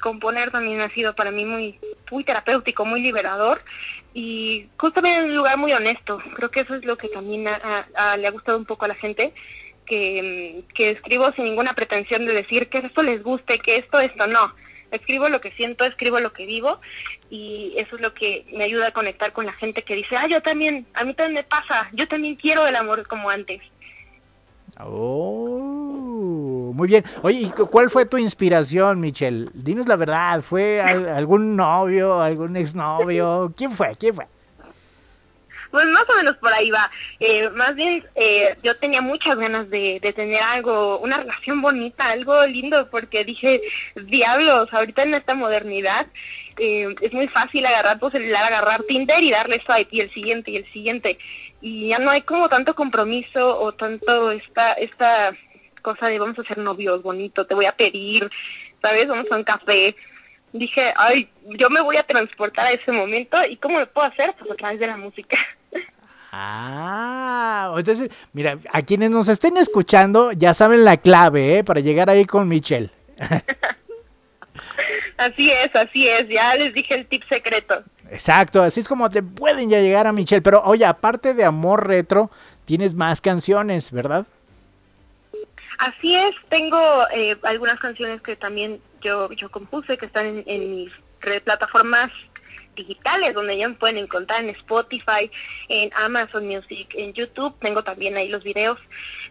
componer 0.00 0.50
también 0.50 0.80
ha 0.80 0.90
sido 0.90 1.14
para 1.14 1.30
mí 1.30 1.44
muy, 1.44 1.78
terapéutico, 2.24 2.84
muy 2.84 3.00
liberador 3.02 3.62
y 4.14 4.66
justamente 4.78 5.20
en 5.20 5.30
un 5.30 5.36
lugar 5.36 5.56
muy 5.56 5.72
honesto. 5.72 6.18
Creo 6.34 6.50
que 6.50 6.60
eso 6.60 6.76
es 6.76 6.84
lo 6.84 6.96
que 6.96 7.08
también 7.08 7.44
le 7.44 8.26
ha 8.26 8.30
gustado 8.30 8.58
un 8.58 8.64
poco 8.64 8.84
a 8.84 8.88
la 8.88 8.94
gente, 8.94 9.32
que, 9.88 10.62
mm, 10.68 10.72
que 10.74 10.90
escribo 10.92 11.32
sin 11.32 11.44
ninguna 11.46 11.74
pretensión 11.74 12.26
de 12.26 12.32
decir 12.34 12.68
que 12.68 12.78
esto 12.78 13.02
les 13.02 13.22
guste, 13.22 13.58
que 13.58 13.78
esto, 13.78 13.98
esto 13.98 14.26
no. 14.26 14.52
Escribo 14.90 15.28
lo 15.28 15.40
que 15.40 15.50
siento, 15.52 15.84
escribo 15.84 16.18
lo 16.20 16.32
que 16.32 16.46
vivo 16.46 16.80
y 17.30 17.74
eso 17.76 17.96
es 17.96 18.00
lo 18.02 18.14
que 18.14 18.46
me 18.56 18.64
ayuda 18.64 18.88
a 18.88 18.92
conectar 18.92 19.32
con 19.32 19.44
la 19.44 19.52
gente 19.54 19.82
que 19.82 19.94
dice, 19.94 20.16
ah, 20.16 20.26
yo 20.28 20.40
también, 20.40 20.86
a 20.94 21.04
mí 21.04 21.12
también 21.14 21.34
me 21.34 21.44
pasa, 21.44 21.88
yo 21.92 22.06
también 22.08 22.36
quiero 22.36 22.66
el 22.66 22.74
amor 22.76 23.06
como 23.06 23.28
antes. 23.28 23.60
Oh, 24.80 26.72
muy 26.74 26.88
bien. 26.88 27.04
Oye, 27.22 27.40
¿y 27.40 27.50
cu- 27.50 27.66
cuál 27.68 27.90
fue 27.90 28.06
tu 28.06 28.16
inspiración, 28.18 29.00
Michelle? 29.00 29.48
Dinos 29.54 29.86
la 29.88 29.96
verdad, 29.96 30.40
¿fue 30.40 30.80
al- 30.80 31.08
algún 31.08 31.56
novio, 31.56 32.20
algún 32.20 32.56
exnovio? 32.56 33.52
¿Quién 33.56 33.72
fue? 33.72 33.94
¿Quién 33.98 34.14
fue? 34.14 34.26
Pues 35.70 35.86
más 35.86 36.08
o 36.08 36.14
menos 36.14 36.36
por 36.38 36.52
ahí 36.52 36.70
va. 36.70 36.90
Eh, 37.20 37.48
más 37.50 37.74
bien, 37.74 38.04
eh, 38.14 38.56
yo 38.62 38.76
tenía 38.76 39.00
muchas 39.00 39.36
ganas 39.38 39.68
de, 39.70 39.98
de 40.00 40.12
tener 40.12 40.42
algo, 40.42 40.98
una 40.98 41.18
relación 41.18 41.60
bonita, 41.60 42.06
algo 42.06 42.46
lindo, 42.46 42.88
porque 42.90 43.24
dije, 43.24 43.60
diablos, 43.94 44.72
ahorita 44.72 45.02
en 45.02 45.14
esta 45.14 45.34
modernidad 45.34 46.06
eh, 46.58 46.94
es 47.00 47.12
muy 47.12 47.28
fácil 47.28 47.66
agarrar 47.66 47.98
tu 47.98 48.10
celular, 48.10 48.44
agarrar 48.44 48.82
Tinder 48.84 49.22
y 49.22 49.30
darle 49.30 49.60
swipe 49.60 49.96
y 49.96 50.00
el 50.00 50.12
siguiente 50.12 50.50
y 50.50 50.56
el 50.56 50.72
siguiente. 50.72 51.18
Y 51.60 51.88
ya 51.88 51.98
no 51.98 52.10
hay 52.10 52.22
como 52.22 52.48
tanto 52.48 52.74
compromiso 52.74 53.58
o 53.60 53.72
tanto 53.72 54.30
esta, 54.30 54.72
esta 54.74 55.32
cosa 55.82 56.06
de 56.06 56.18
vamos 56.18 56.38
a 56.38 56.44
ser 56.44 56.58
novios, 56.58 57.02
bonito, 57.02 57.46
te 57.46 57.54
voy 57.54 57.66
a 57.66 57.72
pedir, 57.72 58.30
¿sabes? 58.80 59.08
Vamos 59.08 59.30
a 59.30 59.36
un 59.36 59.44
café 59.44 59.94
dije, 60.52 60.92
ay, 60.96 61.28
yo 61.44 61.70
me 61.70 61.80
voy 61.80 61.96
a 61.96 62.04
transportar 62.04 62.66
a 62.66 62.72
ese 62.72 62.92
momento 62.92 63.36
y 63.44 63.56
cómo 63.56 63.78
lo 63.78 63.86
puedo 63.88 64.06
hacer 64.06 64.34
pues 64.38 64.50
a 64.50 64.54
través 64.54 64.80
de 64.80 64.86
la 64.86 64.96
música. 64.96 65.38
Ah, 66.30 67.72
entonces, 67.76 68.10
mira, 68.32 68.58
a 68.72 68.82
quienes 68.82 69.10
nos 69.10 69.28
estén 69.28 69.56
escuchando 69.56 70.32
ya 70.32 70.52
saben 70.52 70.84
la 70.84 70.98
clave, 70.98 71.58
¿eh? 71.58 71.64
Para 71.64 71.80
llegar 71.80 72.10
ahí 72.10 72.24
con 72.26 72.48
Michelle. 72.48 72.90
Así 75.18 75.50
es, 75.50 75.74
así 75.74 76.08
es, 76.08 76.28
ya 76.28 76.54
les 76.54 76.72
dije 76.72 76.94
el 76.94 77.04
tip 77.06 77.24
secreto. 77.28 77.82
Exacto, 78.08 78.62
así 78.62 78.78
es 78.78 78.86
como 78.86 79.10
te 79.10 79.20
pueden 79.20 79.68
ya 79.68 79.80
llegar 79.80 80.06
a 80.06 80.12
Michelle. 80.12 80.42
Pero 80.42 80.62
oye, 80.62 80.84
aparte 80.84 81.34
de 81.34 81.44
Amor 81.44 81.88
Retro, 81.88 82.30
tienes 82.64 82.94
más 82.94 83.20
canciones, 83.20 83.90
¿verdad? 83.90 84.26
Así 85.78 86.14
es, 86.14 86.36
tengo 86.48 86.78
eh, 87.12 87.36
algunas 87.42 87.80
canciones 87.80 88.22
que 88.22 88.36
también 88.36 88.80
yo, 89.00 89.30
yo 89.32 89.50
compuse 89.50 89.98
que 89.98 90.06
están 90.06 90.26
en, 90.26 90.44
en 90.46 90.70
mis 90.70 90.92
plataformas 91.42 92.12
digitales 92.78 93.34
donde 93.34 93.58
ya 93.58 93.68
me 93.68 93.74
pueden 93.74 93.98
encontrar 93.98 94.42
en 94.42 94.50
Spotify, 94.50 95.30
en 95.68 95.90
Amazon 95.94 96.46
Music, 96.46 96.88
en 96.94 97.12
YouTube, 97.12 97.54
tengo 97.60 97.82
también 97.82 98.16
ahí 98.16 98.28
los 98.28 98.42
videos. 98.42 98.78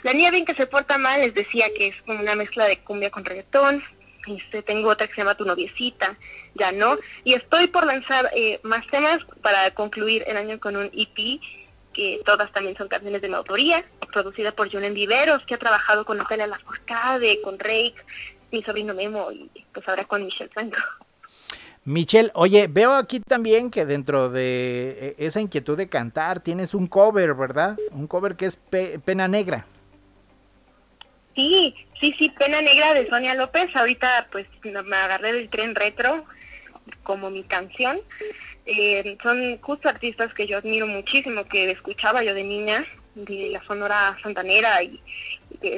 La 0.04 0.14
niña 0.14 0.30
bien 0.30 0.46
que 0.46 0.54
se 0.54 0.68
porta 0.68 0.98
mal 0.98 1.22
les 1.22 1.34
decía 1.34 1.68
que 1.76 1.88
es 1.88 2.02
como 2.04 2.20
una 2.20 2.36
mezcla 2.36 2.66
de 2.66 2.78
cumbia 2.80 3.10
con 3.10 3.26
reggaetón. 3.26 3.84
Este, 4.28 4.62
tengo 4.62 4.90
otra 4.90 5.08
que 5.08 5.16
se 5.16 5.22
llama 5.22 5.36
Tu 5.36 5.46
noviecita, 5.46 6.16
ya 6.56 6.72
no. 6.72 6.98
Y 7.24 7.34
estoy 7.34 7.68
por 7.68 7.86
lanzar 7.86 8.30
eh, 8.36 8.60
más 8.64 8.86
temas 8.88 9.24
para 9.42 9.72
concluir 9.72 10.24
el 10.28 10.38
año 10.38 10.60
con 10.60 10.76
un 10.76 10.92
EP 10.94 11.40
que 11.94 12.22
todas 12.26 12.52
también 12.52 12.78
son 12.78 12.90
canciones 12.90 13.24
de 13.24 13.28
mi 13.28 13.34
autoría, 13.34 13.84
producida 14.14 14.52
por 14.52 14.72
Julen 14.72 14.94
Viveros, 14.94 15.44
que 15.48 15.56
ha 15.56 15.58
trabajado 15.58 16.06
con 16.06 16.18
Natalia 16.18 16.46
Lafourcade, 16.46 17.42
con 17.42 17.58
Rake, 17.58 17.96
mi 18.52 18.62
sobrino 18.62 18.94
Memo 18.94 19.32
y 19.32 19.50
pues 19.74 19.88
ahora 19.90 20.06
con 20.06 20.24
Michelle 20.24 20.52
Franco. 20.52 20.78
Michelle, 21.88 22.32
oye, 22.34 22.68
veo 22.70 22.94
aquí 22.94 23.22
también 23.22 23.72
que 23.72 23.86
dentro 23.86 24.30
de 24.30 24.98
eh, 25.02 25.16
esa 25.20 25.40
inquietud 25.40 25.78
de 25.78 25.88
cantar 25.88 26.42
tienes 26.42 26.74
un 26.74 26.88
cover, 26.88 27.34
¿verdad? 27.34 27.78
Un 27.92 28.08
cover 28.08 28.36
que 28.36 28.46
es 28.46 28.58
Pe- 28.58 29.00
Pena 29.00 29.30
Negra. 29.30 29.66
Sí, 31.34 31.74
sí, 32.00 32.14
sí, 32.20 32.30
Pena 32.38 32.62
Negra 32.62 32.94
de 32.94 33.08
Sonia 33.08 33.36
López. 33.36 33.74
Ahorita 33.74 34.28
pues 34.34 34.46
me 34.64 34.96
agarré 34.98 35.32
del 35.32 35.50
tren 35.50 35.76
retro 35.76 36.26
como 37.04 37.30
mi 37.30 37.44
canción. 37.44 38.00
Eh, 38.66 39.18
son 39.24 39.58
justo 39.62 39.88
artistas 39.88 40.34
que 40.34 40.46
yo 40.46 40.58
admiro 40.58 40.88
muchísimo, 40.88 41.46
que 41.46 41.72
escuchaba 41.72 42.22
yo 42.22 42.34
de 42.34 42.44
niña, 42.44 42.86
de 43.26 43.50
la 43.50 43.64
Sonora 43.66 44.18
Santanera 44.24 44.82
y, 44.84 45.00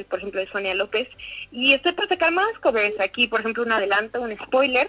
por 0.10 0.20
ejemplo, 0.20 0.40
de 0.40 0.48
Sonia 0.50 0.74
López. 0.74 1.08
Y 1.52 1.74
estoy 1.74 1.94
por 1.94 2.08
sacar 2.08 2.32
más 2.32 2.58
covers. 2.60 3.00
Aquí, 3.00 3.28
por 3.28 3.40
ejemplo, 3.40 3.64
un 3.64 3.72
adelanto, 3.72 4.22
un 4.22 4.36
spoiler. 4.46 4.88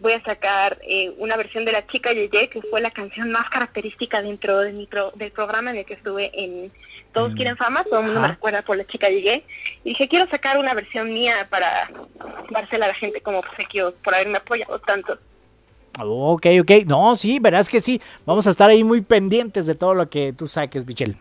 Voy 0.00 0.12
a 0.12 0.22
sacar 0.24 0.78
eh, 0.88 1.12
una 1.18 1.36
versión 1.36 1.64
de 1.64 1.70
La 1.70 1.86
Chica 1.86 2.12
Yeye, 2.12 2.48
que 2.48 2.60
fue 2.62 2.80
la 2.80 2.90
canción 2.90 3.30
más 3.30 3.48
característica 3.48 4.20
dentro 4.22 4.58
de 4.58 4.72
mi 4.72 4.86
pro- 4.86 5.12
del 5.14 5.30
programa 5.30 5.70
en 5.70 5.76
el 5.78 5.84
que 5.84 5.94
estuve 5.94 6.30
en 6.34 6.72
Todos 7.12 7.32
Mm. 7.32 7.36
Quieren 7.36 7.56
Fama. 7.56 7.84
Todo 7.84 8.00
el 8.00 8.06
mundo 8.06 8.20
me 8.20 8.26
recuerda 8.28 8.62
por 8.62 8.76
La 8.76 8.84
Chica 8.86 9.08
Yeye. 9.08 9.44
Y 9.84 9.90
dije, 9.90 10.08
quiero 10.08 10.26
sacar 10.28 10.58
una 10.58 10.74
versión 10.74 11.12
mía 11.14 11.46
para 11.48 11.88
dársela 12.50 12.86
a 12.86 12.88
la 12.88 12.94
gente 12.94 13.20
como 13.20 13.38
obsequio 13.38 13.94
por 14.02 14.14
haberme 14.16 14.38
apoyado 14.38 14.80
tanto. 14.80 15.16
Ok, 16.00 16.46
ok. 16.60 16.70
No, 16.86 17.14
sí, 17.14 17.38
verás 17.40 17.68
que 17.68 17.80
sí. 17.80 18.00
Vamos 18.26 18.48
a 18.48 18.50
estar 18.50 18.68
ahí 18.68 18.82
muy 18.82 19.00
pendientes 19.00 19.68
de 19.68 19.76
todo 19.76 19.94
lo 19.94 20.10
que 20.10 20.32
tú 20.32 20.48
saques, 20.48 20.84
Michelle. 20.84 21.14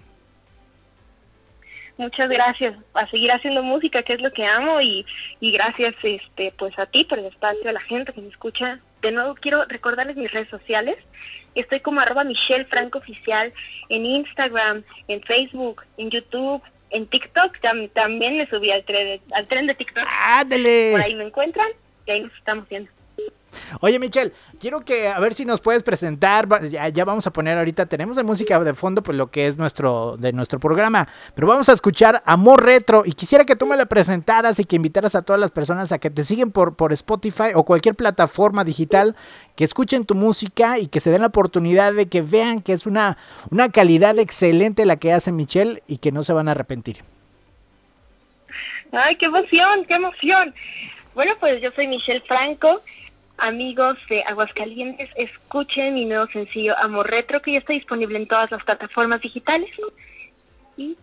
Muchas 1.97 2.27
gracias 2.29 2.75
a 2.95 3.05
seguir 3.07 3.31
haciendo 3.31 3.62
música, 3.62 4.01
que 4.01 4.13
es 4.13 4.21
lo 4.21 4.31
que 4.31 4.45
amo 4.45 4.81
y, 4.81 5.05
y 5.39 5.51
gracias 5.51 5.93
este 6.01 6.51
pues 6.57 6.77
a 6.79 6.88
ti 6.88 7.03
por 7.03 7.19
el 7.19 7.25
espacio, 7.25 7.69
a 7.69 7.73
la 7.73 7.81
gente 7.81 8.13
que 8.13 8.21
me 8.21 8.29
escucha. 8.29 8.79
De 9.01 9.12
nuevo 9.12 9.35
quiero 9.35 9.63
recordarles 9.65 10.15
mis 10.17 10.31
redes 10.31 10.50
sociales. 10.50 10.97
Estoy 11.55 11.81
como 11.81 12.01
arroba 12.01 12.23
Michelle 12.23 12.65
Franco 12.65 12.97
Oficial 12.97 13.53
en 13.89 14.05
Instagram, 14.07 14.83
en 15.07 15.21
Facebook, 15.21 15.83
en 15.97 16.09
YouTube, 16.09 16.63
en 16.89 17.05
TikTok. 17.05 17.57
Tam- 17.62 17.91
también 17.93 18.38
me 18.38 18.47
subí 18.47 18.71
al 18.71 18.83
tren, 18.85 19.05
de- 19.05 19.21
al 19.35 19.45
tren 19.47 19.67
de 19.67 19.75
TikTok. 19.75 20.03
Por 20.93 21.01
ahí 21.01 21.13
me 21.13 21.25
encuentran 21.25 21.67
y 22.07 22.12
ahí 22.12 22.21
nos 22.21 22.33
estamos 22.33 22.67
viendo. 22.69 22.89
Oye, 23.81 24.00
Michelle, 24.00 24.33
quiero 24.60 24.81
que 24.81 25.07
a 25.07 25.19
ver 25.19 25.33
si 25.33 25.45
nos 25.45 25.62
puedes 25.62 25.83
presentar. 25.83 26.48
Ya, 26.69 26.88
ya 26.89 27.05
vamos 27.05 27.27
a 27.27 27.33
poner 27.33 27.57
ahorita, 27.57 27.86
tenemos 27.86 28.17
de 28.17 28.24
música 28.24 28.60
de 28.60 28.74
fondo, 28.74 29.03
pues 29.03 29.17
lo 29.17 29.31
que 29.31 29.48
es 29.48 29.57
nuestro 29.57 30.17
de 30.17 30.33
nuestro 30.33 30.60
programa. 30.60 31.07
Pero 31.36 31.48
vamos 31.48 31.69
a 31.69 31.74
escuchar 31.74 32.22
Amor 32.25 32.63
Retro. 32.63 33.03
Y 33.05 33.13
quisiera 33.13 33.45
que 33.45 33.55
tú 33.55 33.65
me 33.65 33.77
la 33.77 33.86
presentaras 33.86 34.60
y 34.60 34.65
que 34.65 34.75
invitaras 34.75 35.15
a 35.15 35.22
todas 35.22 35.39
las 35.39 35.51
personas 35.51 35.91
a 35.91 36.00
que 36.00 36.10
te 36.10 36.24
siguen 36.24 36.51
por, 36.51 36.75
por 36.75 36.93
Spotify 36.93 37.51
o 37.55 37.63
cualquier 37.63 37.95
plataforma 37.95 38.63
digital, 38.63 39.15
que 39.55 39.63
escuchen 39.63 40.05
tu 40.05 40.15
música 40.15 40.79
y 40.79 40.88
que 40.88 41.00
se 41.00 41.12
den 41.12 41.22
la 41.22 41.27
oportunidad 41.27 41.93
de 41.93 42.07
que 42.07 42.22
vean 42.22 42.62
que 42.62 42.74
es 42.74 42.86
una, 42.86 43.17
una 43.50 43.69
calidad 43.69 44.17
excelente 44.19 44.86
la 44.86 44.98
que 44.98 45.13
hace 45.13 45.31
Michelle 45.31 45.83
y 45.88 45.98
que 45.98 46.12
no 46.12 46.24
se 46.24 46.33
van 46.33 46.48
a 46.48 46.51
arrepentir. 46.51 47.03
Ay, 48.91 49.15
qué 49.15 49.25
emoción, 49.25 49.86
qué 49.88 49.95
emoción. 49.95 50.53
Bueno, 51.15 51.33
pues 51.39 51.62
yo 51.62 51.72
soy 51.72 51.88
Michelle 51.88 52.22
Franco. 52.22 52.81
Amigos 53.43 53.97
de 54.09 54.23
Aguascalientes, 54.23 55.09
escuchen 55.17 55.95
mi 55.95 56.05
nuevo 56.05 56.27
sencillo 56.27 56.77
Amor 56.79 57.09
Retro, 57.09 57.41
que 57.41 57.51
ya 57.51 57.59
está 57.59 57.73
disponible 57.73 58.17
en 58.17 58.25
todas 58.25 58.50
las 58.50 58.63
plataformas 58.63 59.19
digitales. 59.19 59.69
Y 60.77 60.95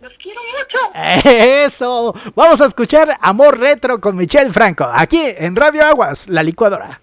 los 0.00 0.10
quiero 0.14 0.40
mucho. 0.40 1.28
Eso. 1.28 2.14
Vamos 2.34 2.62
a 2.62 2.66
escuchar 2.66 3.18
Amor 3.20 3.60
Retro 3.60 4.00
con 4.00 4.16
Michelle 4.16 4.54
Franco, 4.54 4.88
aquí 4.90 5.20
en 5.36 5.54
Radio 5.54 5.84
Aguas, 5.84 6.28
la 6.28 6.42
licuadora. 6.42 6.98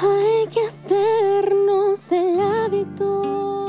Hay 0.00 0.48
que 0.50 0.66
hacernos 0.66 2.10
el 2.10 2.40
hábito. 2.40 3.63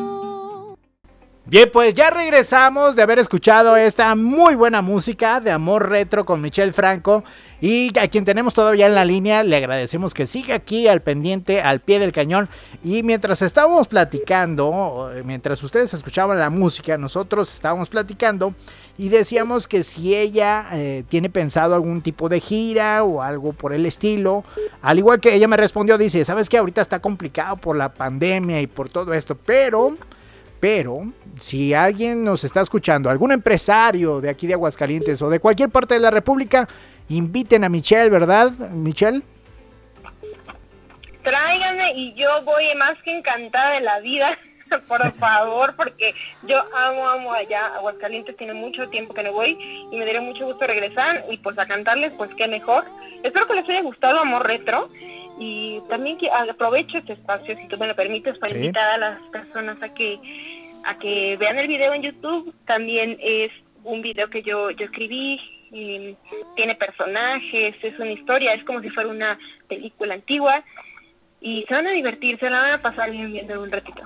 Bien, 1.47 1.69
pues 1.71 1.93
ya 1.93 2.09
regresamos 2.09 2.95
de 2.95 3.03
haber 3.03 3.19
escuchado 3.19 3.77
esta 3.77 4.15
muy 4.15 4.55
buena 4.55 4.81
música 4.81 5.39
de 5.39 5.51
Amor 5.51 5.89
Retro 5.89 6.25
con 6.25 6.41
Michelle 6.41 6.73
Franco. 6.73 7.23
Y 7.61 7.91
a 7.99 8.07
quien 8.07 8.25
tenemos 8.25 8.55
todavía 8.55 8.87
en 8.87 8.95
la 8.95 9.05
línea, 9.05 9.43
le 9.43 9.57
agradecemos 9.57 10.15
que 10.15 10.25
siga 10.25 10.55
aquí 10.55 10.87
al 10.87 11.03
pendiente, 11.03 11.61
al 11.61 11.81
pie 11.81 11.99
del 11.99 12.11
cañón. 12.11 12.49
Y 12.83 13.03
mientras 13.03 13.43
estábamos 13.43 13.87
platicando, 13.87 15.11
mientras 15.23 15.61
ustedes 15.61 15.93
escuchaban 15.93 16.39
la 16.39 16.49
música, 16.49 16.97
nosotros 16.97 17.53
estábamos 17.53 17.89
platicando 17.89 18.55
y 18.97 19.09
decíamos 19.09 19.67
que 19.67 19.83
si 19.83 20.15
ella 20.15 20.65
eh, 20.71 21.03
tiene 21.09 21.29
pensado 21.29 21.75
algún 21.75 22.01
tipo 22.01 22.27
de 22.27 22.39
gira 22.39 23.03
o 23.03 23.21
algo 23.21 23.53
por 23.53 23.71
el 23.71 23.85
estilo, 23.85 24.43
al 24.81 24.97
igual 24.97 25.19
que 25.19 25.35
ella 25.35 25.47
me 25.47 25.57
respondió, 25.57 25.99
dice, 25.99 26.25
sabes 26.25 26.49
que 26.49 26.57
ahorita 26.57 26.81
está 26.81 26.99
complicado 26.99 27.57
por 27.57 27.77
la 27.77 27.93
pandemia 27.93 28.61
y 28.61 28.67
por 28.67 28.89
todo 28.89 29.13
esto, 29.13 29.35
pero, 29.35 29.95
pero, 30.65 31.03
si 31.37 31.75
alguien 31.75 32.23
nos 32.23 32.43
está 32.43 32.61
escuchando, 32.61 33.11
algún 33.11 33.31
empresario 33.31 34.19
de 34.19 34.31
aquí 34.31 34.47
de 34.47 34.55
Aguascalientes 34.55 35.21
o 35.21 35.29
de 35.29 35.39
cualquier 35.39 35.69
parte 35.69 35.93
de 35.93 35.99
la 35.99 36.09
República, 36.09 36.67
inviten 37.07 37.63
a 37.63 37.69
Michelle, 37.69 38.09
¿verdad, 38.09 38.49
Michelle? 38.71 39.21
Tráiganme 41.21 41.93
y 41.93 42.15
yo 42.15 42.41
voy 42.45 42.73
más 42.79 42.97
que 43.03 43.15
encantada 43.15 43.75
de 43.75 43.81
la 43.81 43.99
vida. 43.99 44.35
por 44.87 45.11
favor, 45.13 45.75
porque 45.75 46.15
yo 46.47 46.57
amo, 46.75 47.09
amo 47.09 47.33
allá. 47.33 47.67
Aguascalientes 47.75 48.35
tiene 48.35 48.53
mucho 48.53 48.87
tiempo 48.89 49.13
que 49.13 49.21
no 49.21 49.33
voy 49.33 49.57
y 49.91 49.95
me 49.95 50.03
daría 50.03 50.21
mucho 50.21 50.45
gusto 50.45 50.65
regresar 50.65 51.25
y 51.29 51.37
pues 51.37 51.57
a 51.59 51.67
cantarles, 51.67 52.13
pues 52.13 52.31
qué 52.35 52.47
mejor. 52.47 52.85
Espero 53.23 53.47
que 53.47 53.53
les 53.55 53.69
haya 53.69 53.81
gustado 53.81 54.19
Amor 54.19 54.47
Retro 54.47 54.89
y 55.39 55.81
también 55.89 56.17
que 56.17 56.29
aprovecho 56.31 56.97
este 56.97 57.13
espacio, 57.13 57.55
si 57.57 57.67
tú 57.67 57.77
me 57.77 57.87
lo 57.87 57.95
permites, 57.95 58.37
para 58.37 58.53
Sí. 58.53 58.55
invitar 58.59 58.87
a 58.91 58.97
las 58.97 59.19
personas 59.31 59.81
a 59.81 59.89
que 59.89 60.19
a 60.85 60.97
que 60.97 61.35
vean 61.37 61.57
el 61.57 61.67
video 61.67 61.93
en 61.93 62.03
YouTube. 62.03 62.53
También 62.65 63.17
es 63.21 63.51
un 63.83 64.01
video 64.01 64.29
que 64.29 64.41
yo 64.41 64.71
yo 64.71 64.85
escribí. 64.85 65.39
tiene 66.55 66.75
personajes, 66.75 67.75
es 67.81 67.99
una 67.99 68.11
historia, 68.11 68.53
es 68.53 68.63
como 68.63 68.81
si 68.81 68.89
fuera 68.89 69.09
una 69.09 69.37
película 69.67 70.13
antigua 70.13 70.63
y 71.41 71.65
se 71.67 71.73
van 71.73 71.87
a 71.87 71.91
divertir, 71.91 72.39
se 72.39 72.49
la 72.49 72.61
van 72.61 72.73
a 72.73 72.81
pasar 72.81 73.11
bien 73.11 73.31
viendo 73.31 73.61
un 73.61 73.69
ratito. 73.69 74.01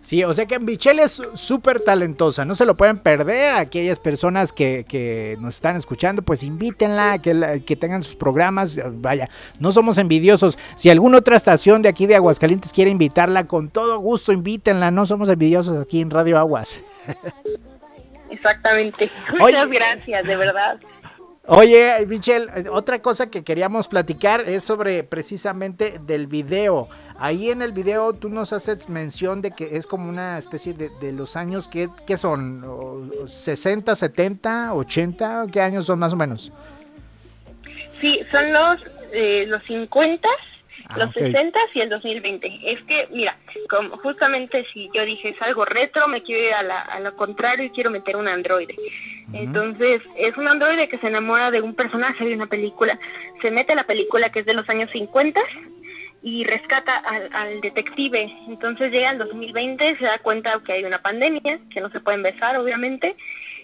Sí, 0.00 0.22
o 0.24 0.32
sea 0.32 0.46
que 0.46 0.58
Michelle 0.58 1.02
es 1.02 1.20
súper 1.34 1.80
talentosa, 1.80 2.44
no 2.44 2.54
se 2.54 2.64
lo 2.64 2.76
pueden 2.76 2.98
perder. 2.98 3.54
Aquellas 3.54 3.98
personas 3.98 4.52
que, 4.52 4.84
que 4.88 5.36
nos 5.40 5.56
están 5.56 5.76
escuchando, 5.76 6.22
pues 6.22 6.42
invítenla, 6.42 7.18
que, 7.18 7.34
la- 7.34 7.58
que 7.58 7.76
tengan 7.76 8.00
sus 8.02 8.14
programas. 8.14 8.78
Vaya, 9.00 9.28
no 9.60 9.70
somos 9.70 9.98
envidiosos. 9.98 10.58
Si 10.76 10.88
alguna 10.88 11.18
otra 11.18 11.36
estación 11.36 11.82
de 11.82 11.88
aquí 11.88 12.06
de 12.06 12.14
Aguascalientes 12.16 12.72
quiere 12.72 12.90
invitarla, 12.90 13.46
con 13.46 13.68
todo 13.68 13.98
gusto 13.98 14.32
invítenla. 14.32 14.90
No 14.90 15.04
somos 15.04 15.28
envidiosos 15.28 15.76
aquí 15.76 16.00
en 16.00 16.10
Radio 16.10 16.38
Aguas. 16.38 16.82
Exactamente. 18.30 19.10
Oye. 19.40 19.52
Muchas 19.54 19.70
gracias, 19.70 20.26
de 20.26 20.36
verdad. 20.36 20.78
Oye, 21.50 22.04
Michelle, 22.06 22.68
otra 22.70 23.00
cosa 23.00 23.30
que 23.30 23.42
queríamos 23.42 23.88
platicar 23.88 24.42
es 24.42 24.64
sobre 24.64 25.02
precisamente 25.02 25.98
del 26.06 26.26
video. 26.26 26.88
Ahí 27.18 27.50
en 27.50 27.62
el 27.62 27.72
video 27.72 28.12
tú 28.12 28.28
nos 28.28 28.52
haces 28.52 28.88
mención 28.90 29.40
de 29.40 29.52
que 29.52 29.76
es 29.78 29.86
como 29.86 30.10
una 30.10 30.36
especie 30.36 30.74
de, 30.74 30.90
de 31.00 31.10
los 31.12 31.36
años 31.36 31.66
que, 31.66 31.88
que 32.06 32.18
son 32.18 32.62
O- 32.64 33.08
o 33.22 33.26
60, 33.26 33.96
70, 33.96 34.74
80, 34.74 35.46
¿qué 35.50 35.60
años 35.62 35.86
son 35.86 35.98
más 35.98 36.12
o 36.12 36.16
menos? 36.16 36.52
Sí, 37.98 38.20
son 38.30 38.52
los 38.52 38.80
eh, 39.12 39.46
los 39.48 39.62
50, 39.64 40.28
Ah, 40.88 40.98
los 40.98 41.08
ok. 41.08 41.18
60 41.18 41.58
y 41.74 41.80
el 41.80 41.88
2020. 41.90 42.60
Es 42.64 42.82
que, 42.84 43.08
mira, 43.10 43.36
como 43.68 43.96
justamente 43.98 44.64
si 44.72 44.90
yo 44.94 45.04
dije 45.04 45.30
es 45.30 45.42
algo 45.42 45.64
retro, 45.64 46.08
me 46.08 46.22
quiero 46.22 46.48
ir 46.48 46.54
a, 46.54 46.62
la, 46.62 46.80
a 46.80 47.00
lo 47.00 47.14
contrario 47.14 47.66
y 47.66 47.70
quiero 47.70 47.90
meter 47.90 48.16
un 48.16 48.28
androide. 48.28 48.74
Entonces, 49.32 50.00
es 50.16 50.36
un 50.38 50.48
androide 50.48 50.88
que 50.88 50.98
se 50.98 51.06
enamora 51.06 51.50
de 51.50 51.60
un 51.60 51.74
personaje 51.74 52.24
de 52.24 52.34
una 52.34 52.46
película. 52.46 52.98
Se 53.42 53.50
mete 53.50 53.72
a 53.72 53.76
la 53.76 53.84
película 53.84 54.30
que 54.30 54.40
es 54.40 54.46
de 54.46 54.54
los 54.54 54.68
años 54.70 54.90
50 54.90 55.40
y 56.22 56.44
rescata 56.44 56.96
al, 56.96 57.28
al 57.34 57.60
detective. 57.60 58.32
Entonces 58.48 58.90
llega 58.90 59.10
al 59.10 59.18
2020, 59.18 59.98
se 59.98 60.04
da 60.04 60.18
cuenta 60.18 60.58
que 60.64 60.72
hay 60.72 60.84
una 60.84 61.02
pandemia, 61.02 61.58
que 61.70 61.80
no 61.82 61.90
se 61.90 62.00
pueden 62.00 62.22
besar, 62.22 62.56
obviamente. 62.56 63.14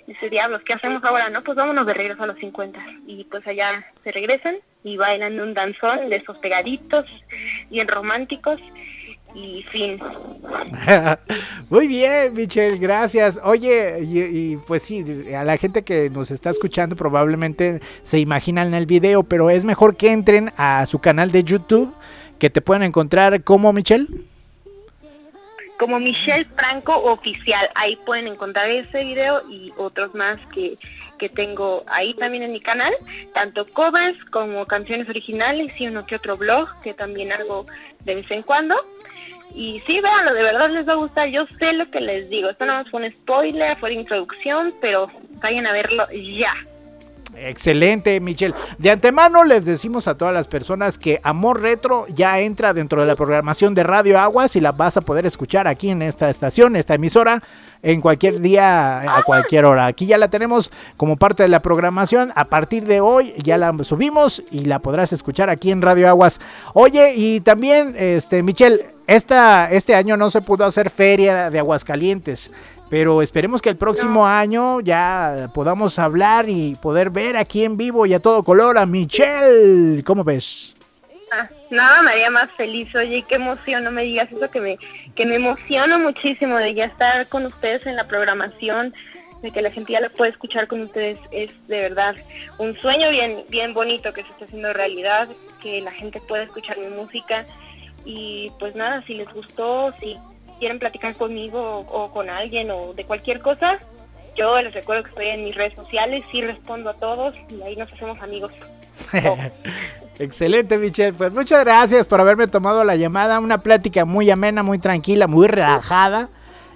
Dice, 0.06 0.28
diablos, 0.28 0.62
¿qué 0.64 0.74
hacemos 0.74 1.02
ahora? 1.02 1.30
No, 1.30 1.40
pues 1.40 1.56
vámonos 1.56 1.86
de 1.86 1.94
regreso 1.94 2.22
a 2.22 2.26
los 2.26 2.36
50. 2.36 2.78
Y 3.06 3.24
pues 3.24 3.46
allá 3.46 3.86
se 4.02 4.12
regresan 4.12 4.56
y 4.84 4.98
bailan 4.98 5.40
un 5.40 5.54
danzón 5.54 6.10
de 6.10 6.16
esos 6.16 6.38
pegaditos, 6.38 7.06
bien 7.70 7.88
románticos. 7.88 8.60
Y 9.34 9.64
fin. 9.64 9.98
Muy 11.68 11.88
bien, 11.88 12.32
Michelle, 12.34 12.76
gracias. 12.76 13.40
Oye, 13.42 13.98
y, 14.04 14.20
y, 14.20 14.56
pues 14.58 14.84
sí, 14.84 15.04
a 15.34 15.42
la 15.42 15.56
gente 15.56 15.82
que 15.82 16.08
nos 16.08 16.30
está 16.30 16.50
escuchando 16.50 16.94
probablemente 16.94 17.80
se 18.02 18.20
imaginan 18.20 18.72
el 18.74 18.86
video, 18.86 19.24
pero 19.24 19.50
es 19.50 19.64
mejor 19.64 19.96
que 19.96 20.12
entren 20.12 20.52
a 20.56 20.86
su 20.86 21.00
canal 21.00 21.32
de 21.32 21.42
YouTube, 21.42 21.92
que 22.38 22.48
te 22.48 22.60
pueden 22.60 22.84
encontrar 22.84 23.42
como 23.42 23.72
Michelle. 23.72 24.06
Como 25.80 25.98
Michelle 25.98 26.46
Franco 26.54 26.94
Oficial. 26.94 27.68
Ahí 27.74 27.96
pueden 28.06 28.28
encontrar 28.28 28.70
ese 28.70 29.02
video 29.02 29.42
y 29.50 29.72
otros 29.76 30.14
más 30.14 30.38
que, 30.54 30.78
que 31.24 31.34
tengo 31.34 31.84
ahí 31.86 32.12
también 32.14 32.42
en 32.42 32.52
mi 32.52 32.60
canal. 32.60 32.92
Tanto 33.32 33.64
covers 33.64 34.22
como 34.26 34.66
canciones 34.66 35.08
originales 35.08 35.72
y 35.80 35.86
uno 35.86 36.04
que 36.04 36.16
otro 36.16 36.36
blog 36.36 36.68
que 36.82 36.92
también 36.92 37.32
hago 37.32 37.64
de 38.00 38.16
vez 38.16 38.30
en 38.30 38.42
cuando. 38.42 38.76
Y 39.54 39.80
sí, 39.86 40.00
véanlo, 40.00 40.34
de 40.34 40.42
verdad 40.42 40.68
les 40.68 40.86
va 40.86 40.92
a 40.92 40.96
gustar. 40.96 41.28
Yo 41.28 41.46
sé 41.58 41.72
lo 41.72 41.90
que 41.90 42.02
les 42.02 42.28
digo. 42.28 42.50
Esto 42.50 42.66
no 42.66 42.84
fue 42.86 43.04
un 43.04 43.10
spoiler, 43.10 43.74
fue 43.78 43.88
de 43.88 43.96
introducción, 43.96 44.74
pero 44.82 45.10
vayan 45.40 45.66
a 45.66 45.72
verlo 45.72 46.06
ya. 46.12 46.54
Excelente, 47.36 48.20
Michelle. 48.20 48.54
De 48.78 48.90
antemano 48.90 49.44
les 49.44 49.64
decimos 49.64 50.08
a 50.08 50.16
todas 50.16 50.32
las 50.32 50.48
personas 50.48 50.98
que 50.98 51.20
Amor 51.22 51.60
Retro 51.60 52.06
ya 52.08 52.40
entra 52.40 52.74
dentro 52.74 53.00
de 53.00 53.06
la 53.06 53.16
programación 53.16 53.74
de 53.74 53.82
Radio 53.82 54.18
Aguas 54.18 54.56
y 54.56 54.60
la 54.60 54.72
vas 54.72 54.96
a 54.96 55.00
poder 55.00 55.26
escuchar 55.26 55.68
aquí 55.68 55.90
en 55.90 56.02
esta 56.02 56.30
estación, 56.30 56.76
esta 56.76 56.94
emisora, 56.94 57.42
en 57.82 58.00
cualquier 58.00 58.40
día, 58.40 59.16
a 59.16 59.22
cualquier 59.24 59.64
hora. 59.66 59.86
Aquí 59.86 60.06
ya 60.06 60.18
la 60.18 60.28
tenemos 60.28 60.70
como 60.96 61.16
parte 61.16 61.42
de 61.42 61.48
la 61.48 61.60
programación. 61.60 62.32
A 62.34 62.46
partir 62.46 62.86
de 62.86 63.00
hoy 63.00 63.34
ya 63.42 63.58
la 63.58 63.74
subimos 63.84 64.42
y 64.50 64.64
la 64.64 64.78
podrás 64.78 65.12
escuchar 65.12 65.50
aquí 65.50 65.70
en 65.70 65.82
Radio 65.82 66.08
Aguas. 66.08 66.40
Oye, 66.72 67.14
y 67.14 67.40
también, 67.40 67.94
este, 67.98 68.42
Michelle, 68.42 68.94
esta, 69.06 69.70
este 69.70 69.94
año 69.94 70.16
no 70.16 70.30
se 70.30 70.40
pudo 70.40 70.64
hacer 70.64 70.88
feria 70.88 71.50
de 71.50 71.58
Aguascalientes. 71.58 72.50
Pero 72.90 73.22
esperemos 73.22 73.62
que 73.62 73.70
el 73.70 73.76
próximo 73.76 74.26
año 74.26 74.80
ya 74.80 75.48
podamos 75.54 75.98
hablar 75.98 76.48
y 76.48 76.76
poder 76.76 77.10
ver 77.10 77.36
aquí 77.36 77.64
en 77.64 77.76
vivo 77.76 78.06
y 78.06 78.14
a 78.14 78.20
todo 78.20 78.42
color 78.42 78.78
a 78.78 78.86
Michelle. 78.86 80.02
¿Cómo 80.04 80.22
ves? 80.22 80.74
Ah, 81.32 81.48
nada 81.70 82.02
me 82.02 82.12
haría 82.12 82.30
más 82.30 82.50
feliz. 82.52 82.94
Oye, 82.94 83.24
qué 83.26 83.36
emoción, 83.36 83.84
no 83.84 83.90
me 83.90 84.04
digas 84.04 84.30
eso 84.30 84.50
que 84.50 84.60
me, 84.60 84.78
que 85.16 85.26
me 85.26 85.36
emociono 85.36 85.98
muchísimo 85.98 86.56
de 86.58 86.74
ya 86.74 86.84
estar 86.84 87.26
con 87.28 87.46
ustedes 87.46 87.84
en 87.86 87.96
la 87.96 88.06
programación, 88.06 88.94
de 89.42 89.50
que 89.50 89.62
la 89.62 89.70
gente 89.70 89.92
ya 89.92 90.00
lo 90.00 90.10
puede 90.10 90.30
escuchar 90.30 90.68
con 90.68 90.82
ustedes. 90.82 91.18
Es 91.32 91.50
de 91.66 91.80
verdad 91.80 92.14
un 92.58 92.76
sueño 92.78 93.10
bien, 93.10 93.44
bien 93.48 93.74
bonito 93.74 94.12
que 94.12 94.22
se 94.22 94.28
está 94.28 94.44
haciendo 94.44 94.72
realidad, 94.72 95.28
que 95.62 95.80
la 95.80 95.90
gente 95.90 96.20
pueda 96.20 96.44
escuchar 96.44 96.78
mi 96.78 96.88
música. 96.88 97.46
Y 98.04 98.52
pues 98.60 98.76
nada, 98.76 99.02
si 99.06 99.14
les 99.14 99.32
gustó, 99.32 99.92
si 99.98 100.16
quieren 100.58 100.78
platicar 100.78 101.14
conmigo 101.16 101.60
o, 101.60 102.04
o 102.04 102.10
con 102.10 102.30
alguien 102.30 102.70
o 102.70 102.94
de 102.94 103.04
cualquier 103.04 103.40
cosa, 103.40 103.78
yo 104.36 104.60
les 104.60 104.74
recuerdo 104.74 105.04
que 105.04 105.10
estoy 105.10 105.26
en 105.28 105.44
mis 105.44 105.54
redes 105.54 105.74
sociales, 105.74 106.24
sí 106.30 106.42
respondo 106.42 106.90
a 106.90 106.94
todos 106.94 107.34
y 107.50 107.62
ahí 107.62 107.76
nos 107.76 107.92
hacemos 107.92 108.20
amigos. 108.20 108.52
Oh. 109.24 109.36
Excelente, 110.18 110.78
Michelle. 110.78 111.12
Pues 111.12 111.32
muchas 111.32 111.64
gracias 111.64 112.06
por 112.06 112.20
haberme 112.20 112.46
tomado 112.46 112.84
la 112.84 112.96
llamada. 112.96 113.40
Una 113.40 113.58
plática 113.58 114.04
muy 114.04 114.30
amena, 114.30 114.62
muy 114.62 114.78
tranquila, 114.78 115.26
muy 115.26 115.48
relajada. 115.48 116.28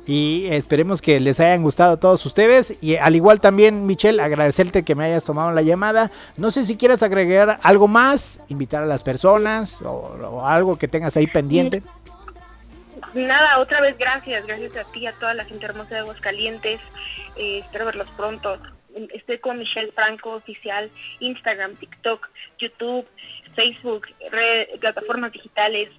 Y 0.07 0.47
esperemos 0.51 1.03
que 1.03 1.21
les 1.21 1.39
hayan 1.39 1.63
gustado 1.63 1.93
a 1.93 1.97
todos 1.99 2.25
ustedes. 2.25 2.77
Y 2.81 2.97
al 2.97 3.15
igual 3.15 3.41
también, 3.41 3.87
Michelle, 3.87 4.23
agradecerte 4.23 4.83
que 4.83 4.95
me 4.95 5.05
hayas 5.05 5.23
tomado 5.23 5.53
la 5.53 5.63
llamada. 5.63 6.11
No 6.37 6.51
sé 6.51 6.65
si 6.65 6.77
quieres 6.77 7.03
agregar 7.03 7.59
algo 7.63 7.87
más, 7.87 8.41
invitar 8.49 8.83
a 8.83 8.87
las 8.87 9.03
personas 9.03 9.83
o, 9.83 9.91
o 9.91 10.47
algo 10.47 10.77
que 10.77 10.89
tengas 10.89 11.17
ahí 11.17 11.27
pendiente. 11.27 11.83
Nada, 13.15 13.59
otra 13.59 13.81
vez 13.81 13.97
gracias, 13.99 14.47
gracias 14.47 14.77
a 14.77 14.85
ti, 14.93 15.07
a 15.07 15.13
toda 15.13 15.35
la 15.35 15.45
gente 15.45 15.65
hermosa 15.65 15.95
de 15.95 16.01
Aguascalientes. 16.01 16.81
Eh, 17.37 17.61
espero 17.65 17.87
verlos 17.87 18.11
pronto. 18.11 18.59
Estoy 19.15 19.39
con 19.39 19.59
Michelle 19.59 19.93
Franco 19.93 20.33
Oficial, 20.33 20.91
Instagram, 21.21 21.77
TikTok, 21.77 22.29
YouTube, 22.59 23.07
Facebook, 23.55 24.07
plataformas 24.81 25.33
digitales. 25.33 25.91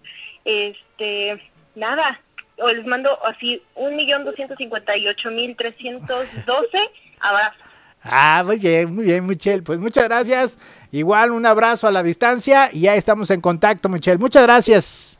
Este, 0.43 1.41
nada, 1.76 2.19
o 2.58 2.69
les 2.69 2.86
mando 2.86 3.17
así 3.26 3.62
un 3.76 3.95
millón 3.95 4.26
doscientos 4.26 4.58
cincuenta 4.58 4.98
y 4.98 5.08
ocho 5.08 5.30
mil 5.32 5.56
trescientos 5.56 6.30
doce 6.45 6.80
abrazos. 7.19 7.62
Ah, 8.02 8.43
muy 8.45 8.58
bien, 8.58 8.95
muy 8.95 9.06
bien, 9.06 9.26
Michelle. 9.26 9.62
Pues 9.62 9.78
muchas 9.80 10.06
gracias. 10.06 10.58
Igual 10.91 11.32
un 11.32 11.45
abrazo 11.45 11.88
a 11.88 11.91
la 11.91 12.02
distancia 12.02 12.69
y 12.72 12.82
ya 12.82 12.95
estamos 12.95 13.30
en 13.30 13.41
contacto, 13.41 13.89
Michelle. 13.89 14.17
Muchas 14.17 14.43
gracias. 14.43 15.19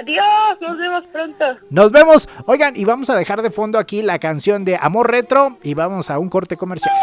Adiós, 0.00 0.58
nos 0.62 0.78
vemos 0.78 1.04
pronto. 1.12 1.44
Nos 1.68 1.92
vemos. 1.92 2.26
Oigan, 2.46 2.74
y 2.74 2.86
vamos 2.86 3.10
a 3.10 3.16
dejar 3.16 3.42
de 3.42 3.50
fondo 3.50 3.78
aquí 3.78 4.00
la 4.00 4.18
canción 4.18 4.64
de 4.64 4.78
Amor 4.80 5.10
Retro 5.10 5.58
y 5.62 5.74
vamos 5.74 6.08
a 6.08 6.18
un 6.18 6.30
corte 6.30 6.56
comercial. 6.56 6.94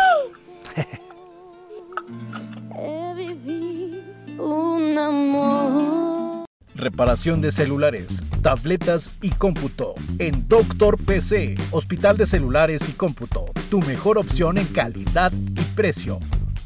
un 4.39 4.97
amor. 4.97 6.45
Reparación 6.73 7.39
de 7.39 7.51
celulares, 7.51 8.23
tabletas 8.41 9.15
y 9.21 9.29
cómputo. 9.29 9.93
En 10.17 10.47
Doctor 10.47 10.97
PC, 11.03 11.53
Hospital 11.69 12.17
de 12.17 12.25
Celulares 12.25 12.89
y 12.89 12.93
Cómputo. 12.93 13.45
Tu 13.69 13.79
mejor 13.81 14.17
opción 14.17 14.57
en 14.57 14.65
calidad 14.65 15.31
y 15.33 15.61
precio. 15.75 16.17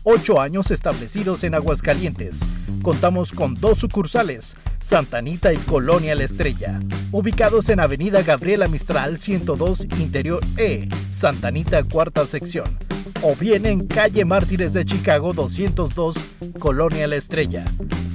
Ocho 0.03 0.41
años 0.41 0.71
establecidos 0.71 1.43
en 1.43 1.53
Aguascalientes. 1.53 2.39
Contamos 2.81 3.31
con 3.31 3.53
dos 3.53 3.77
sucursales, 3.77 4.57
Santanita 4.79 5.53
y 5.53 5.57
Colonia 5.57 6.15
La 6.15 6.23
Estrella, 6.23 6.79
ubicados 7.11 7.69
en 7.69 7.79
Avenida 7.79 8.23
Gabriela 8.23 8.67
Mistral 8.67 9.19
102 9.19 9.85
Interior 9.99 10.43
E, 10.57 10.89
Santanita 11.11 11.83
Cuarta 11.83 12.25
Sección, 12.25 12.79
o 13.21 13.35
bien 13.35 13.67
en 13.67 13.85
Calle 13.85 14.25
Mártires 14.25 14.73
de 14.73 14.85
Chicago 14.85 15.33
202 15.33 16.15
Colonia 16.57 17.07
La 17.07 17.17
Estrella. 17.17 17.63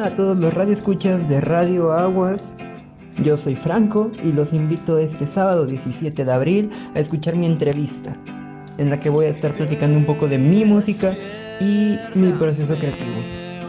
A 0.04 0.14
todos 0.14 0.36
los 0.36 0.52
radioescuchas 0.52 1.26
de 1.30 1.40
Radio 1.40 1.90
Aguas. 1.90 2.56
Yo 3.22 3.38
soy 3.38 3.56
Franco 3.56 4.12
y 4.22 4.34
los 4.34 4.52
invito 4.52 4.98
este 4.98 5.24
sábado 5.24 5.64
17 5.64 6.26
de 6.26 6.30
abril 6.30 6.70
a 6.94 6.98
escuchar 6.98 7.36
mi 7.36 7.46
entrevista, 7.46 8.14
en 8.76 8.90
la 8.90 9.00
que 9.00 9.08
voy 9.08 9.24
a 9.24 9.30
estar 9.30 9.54
platicando 9.54 9.96
un 9.96 10.04
poco 10.04 10.28
de 10.28 10.36
mi 10.36 10.66
música 10.66 11.16
y 11.58 11.96
mi 12.14 12.34
proceso 12.34 12.76
creativo. 12.76 13.16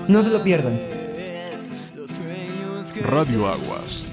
No 0.09 0.23
se 0.23 0.29
lo 0.29 0.43
pierdan. 0.43 0.77
Radio 3.05 3.47
Aguas. 3.47 4.05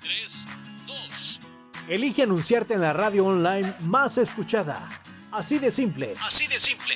3, 0.01 0.47
2. 0.85 1.41
Elige 1.87 2.21
anunciarte 2.21 2.75
en 2.75 2.81
la 2.81 2.93
radio 2.93 3.25
online 3.25 3.73
más 3.81 4.19
escuchada. 4.19 4.87
Así 5.31 5.57
de 5.57 5.71
simple. 5.71 6.13
Así 6.21 6.47
de 6.47 6.59
simple. 6.59 6.93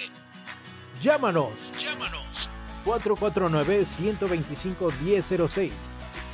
Llámanos. 1.01 1.73
Llámanos. 1.75 2.51
449-125-1006. 2.85 5.71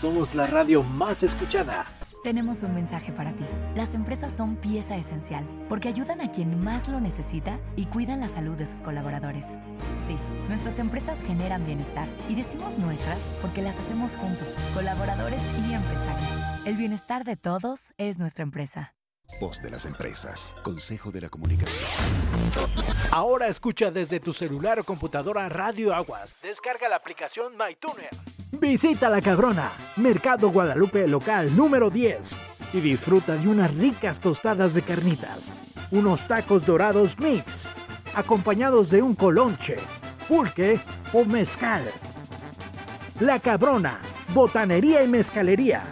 Somos 0.02 0.36
la 0.36 0.48
radio 0.48 0.84
más 0.84 1.24
escuchada. 1.24 1.86
Tenemos 2.24 2.64
un 2.64 2.74
mensaje 2.74 3.12
para 3.12 3.34
ti. 3.34 3.44
Las 3.76 3.94
empresas 3.94 4.32
son 4.32 4.56
pieza 4.56 4.96
esencial 4.96 5.46
porque 5.68 5.90
ayudan 5.90 6.22
a 6.22 6.32
quien 6.32 6.58
más 6.58 6.88
lo 6.88 7.02
necesita 7.02 7.60
y 7.76 7.86
cuidan 7.88 8.22
la 8.22 8.30
salud 8.30 8.56
de 8.56 8.66
sus 8.66 8.80
colaboradores. 8.80 9.46
Sí, 10.08 10.18
nuestras 10.48 10.80
empresas 10.80 11.20
generan 11.28 11.66
bienestar 11.66 12.08
y 12.30 12.36
decimos 12.36 12.78
nuestras 12.78 13.20
porque 13.42 13.62
las 13.62 13.78
hacemos 13.78 14.16
juntos, 14.16 14.48
colaboradores 14.74 15.42
y 15.68 15.74
empresarios. 15.74 16.66
El 16.66 16.78
bienestar 16.78 17.26
de 17.26 17.36
todos 17.36 17.94
es 17.98 18.18
nuestra 18.20 18.44
empresa. 18.44 18.94
Voz 19.40 19.62
de 19.62 19.70
las 19.70 19.86
empresas. 19.86 20.54
Consejo 20.64 21.12
de 21.12 21.22
la 21.22 21.30
Comunicación. 21.30 21.84
Ahora 23.12 23.48
escucha 23.48 23.92
desde 23.92 24.20
tu 24.20 24.32
celular 24.32 24.80
o 24.80 24.84
computadora 24.84 25.50
Radio 25.50 25.94
Aguas. 25.94 26.38
Descarga 26.42 26.88
la 26.88 26.98
aplicación 26.98 27.54
MyTuner. 27.58 28.10
Visita 28.52 29.10
La 29.10 29.22
Cabrona, 29.22 29.70
Mercado 29.98 30.50
Guadalupe 30.50 31.08
local 31.08 31.56
número 31.56 31.90
10 31.90 32.36
y 32.74 32.80
disfruta 32.80 33.36
de 33.36 33.48
unas 33.48 33.74
ricas 33.74 34.20
tostadas 34.20 34.74
de 34.76 34.84
carnitas, 34.84 35.52
unos 35.92 36.28
tacos 36.28 36.66
dorados 36.66 37.18
mix, 37.20 37.68
acompañados 38.16 38.90
de 38.92 39.02
un 39.02 39.16
colonche, 39.16 39.78
pulque 40.28 40.80
o 41.12 41.26
mezcal. 41.26 41.84
La 43.20 43.40
Cabrona, 43.40 44.00
botanería 44.34 45.04
y 45.04 45.08
mezcalería. 45.08 45.84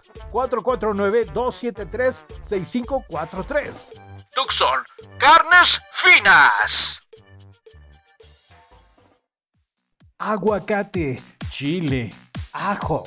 449-273-6543. 1.35 4.01
Tucson, 4.35 4.81
carnes 5.19 5.81
finas. 5.93 7.01
Aguacate, 10.19 11.21
chile, 11.51 12.11
ajo, 12.53 13.05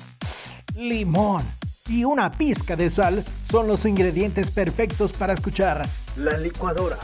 limón 0.76 1.44
y 1.90 2.04
una 2.04 2.32
pizca 2.32 2.76
de 2.76 2.90
sal 2.90 3.24
son 3.44 3.68
los 3.68 3.86
ingredientes 3.86 4.52
perfectos 4.52 5.14
para 5.14 5.34
escuchar 5.34 5.88
la 6.18 6.38
licuadora. 6.38 6.98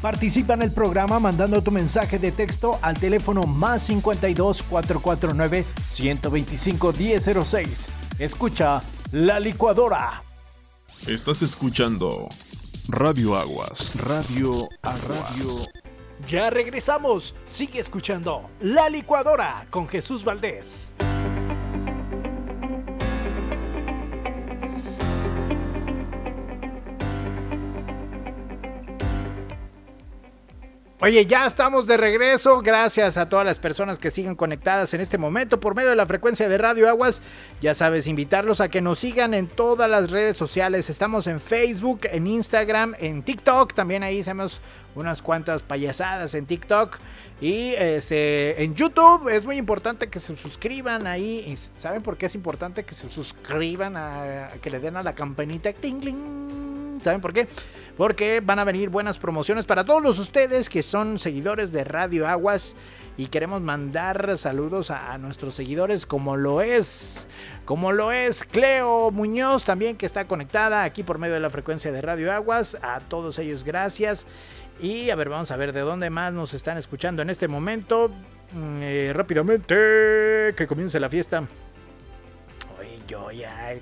Participa 0.00 0.54
en 0.54 0.62
el 0.62 0.72
programa 0.72 1.20
mandando 1.20 1.62
tu 1.62 1.70
mensaje 1.70 2.18
de 2.18 2.32
texto 2.32 2.78
al 2.80 2.98
teléfono 2.98 3.42
más 3.42 3.82
52 3.82 4.62
449 4.62 5.66
125 5.90 6.92
1006. 6.92 7.88
Escucha 8.18 8.80
la 9.12 9.40
licuadora. 9.40 10.22
Estás 11.06 11.40
escuchando 11.40 12.28
Radio 12.88 13.34
Aguas. 13.34 13.94
Radio 13.96 14.68
a 14.82 14.96
Radio. 14.98 15.66
Ya 16.26 16.50
regresamos. 16.50 17.34
Sigue 17.46 17.80
escuchando 17.80 18.50
La 18.60 18.90
licuadora 18.90 19.66
con 19.70 19.88
Jesús 19.88 20.24
Valdés. 20.24 20.92
Oye, 31.02 31.24
ya 31.24 31.46
estamos 31.46 31.86
de 31.86 31.96
regreso. 31.96 32.60
Gracias 32.60 33.16
a 33.16 33.30
todas 33.30 33.46
las 33.46 33.58
personas 33.58 33.98
que 33.98 34.10
siguen 34.10 34.34
conectadas 34.34 34.92
en 34.92 35.00
este 35.00 35.16
momento 35.16 35.58
por 35.58 35.74
medio 35.74 35.88
de 35.88 35.96
la 35.96 36.04
frecuencia 36.04 36.46
de 36.46 36.58
Radio 36.58 36.90
Aguas. 36.90 37.22
Ya 37.62 37.72
sabes, 37.72 38.06
invitarlos 38.06 38.60
a 38.60 38.68
que 38.68 38.82
nos 38.82 38.98
sigan 38.98 39.32
en 39.32 39.46
todas 39.46 39.88
las 39.88 40.10
redes 40.10 40.36
sociales. 40.36 40.90
Estamos 40.90 41.26
en 41.26 41.40
Facebook, 41.40 42.00
en 42.02 42.26
Instagram, 42.26 42.94
en 42.98 43.22
TikTok. 43.22 43.72
También 43.72 44.02
ahí 44.02 44.20
hacemos 44.20 44.60
unas 44.94 45.22
cuantas 45.22 45.62
payasadas 45.62 46.34
en 46.34 46.44
TikTok. 46.44 46.98
Y 47.40 47.72
este, 47.78 48.62
en 48.62 48.74
YouTube 48.74 49.30
es 49.30 49.46
muy 49.46 49.56
importante 49.56 50.08
que 50.08 50.20
se 50.20 50.36
suscriban 50.36 51.06
ahí. 51.06 51.56
¿Saben 51.76 52.02
por 52.02 52.18
qué 52.18 52.26
es 52.26 52.34
importante 52.34 52.84
que 52.84 52.94
se 52.94 53.08
suscriban? 53.08 53.96
A, 53.96 54.50
que 54.60 54.68
le 54.68 54.80
den 54.80 54.98
a 54.98 55.02
la 55.02 55.14
campanita. 55.14 55.72
¿Saben 57.00 57.20
por 57.20 57.32
qué? 57.32 57.48
Porque 57.96 58.40
van 58.40 58.58
a 58.58 58.64
venir 58.64 58.88
buenas 58.88 59.18
promociones 59.18 59.66
para 59.66 59.84
todos 59.84 60.18
ustedes 60.18 60.68
que 60.68 60.82
son 60.82 61.18
seguidores 61.18 61.72
de 61.72 61.84
Radio 61.84 62.26
Aguas. 62.26 62.76
Y 63.16 63.26
queremos 63.26 63.60
mandar 63.60 64.38
saludos 64.38 64.90
a, 64.90 65.12
a, 65.12 65.18
nuestros 65.18 65.54
seguidores 65.54 66.06
como 66.06 66.36
lo 66.36 66.62
es, 66.62 67.28
como 67.66 67.92
lo 67.92 68.12
es 68.12 68.44
Cleo 68.44 69.10
Muñoz 69.10 69.64
también 69.64 69.96
que 69.96 70.06
está 70.06 70.26
conectada 70.26 70.84
aquí 70.84 71.02
por 71.02 71.18
medio 71.18 71.34
de 71.34 71.40
la 71.40 71.50
frecuencia 71.50 71.92
de 71.92 72.00
Radio 72.00 72.32
Aguas. 72.32 72.78
A 72.80 73.00
todos 73.00 73.38
ellos 73.38 73.64
gracias. 73.64 74.26
Y 74.80 75.10
a 75.10 75.14
ver, 75.14 75.28
vamos 75.28 75.50
a 75.50 75.56
ver 75.56 75.72
de 75.72 75.80
dónde 75.80 76.08
más 76.08 76.32
nos 76.32 76.54
están 76.54 76.78
escuchando 76.78 77.20
en 77.20 77.28
este 77.28 77.48
momento. 77.48 78.10
Mm, 78.52 78.78
eh, 78.82 79.12
rápidamente, 79.14 80.54
que 80.56 80.66
comience 80.66 80.98
la 80.98 81.08
fiesta. 81.08 81.44
Oye, 82.78 82.98
yo 83.06 83.30
ya. 83.30 83.74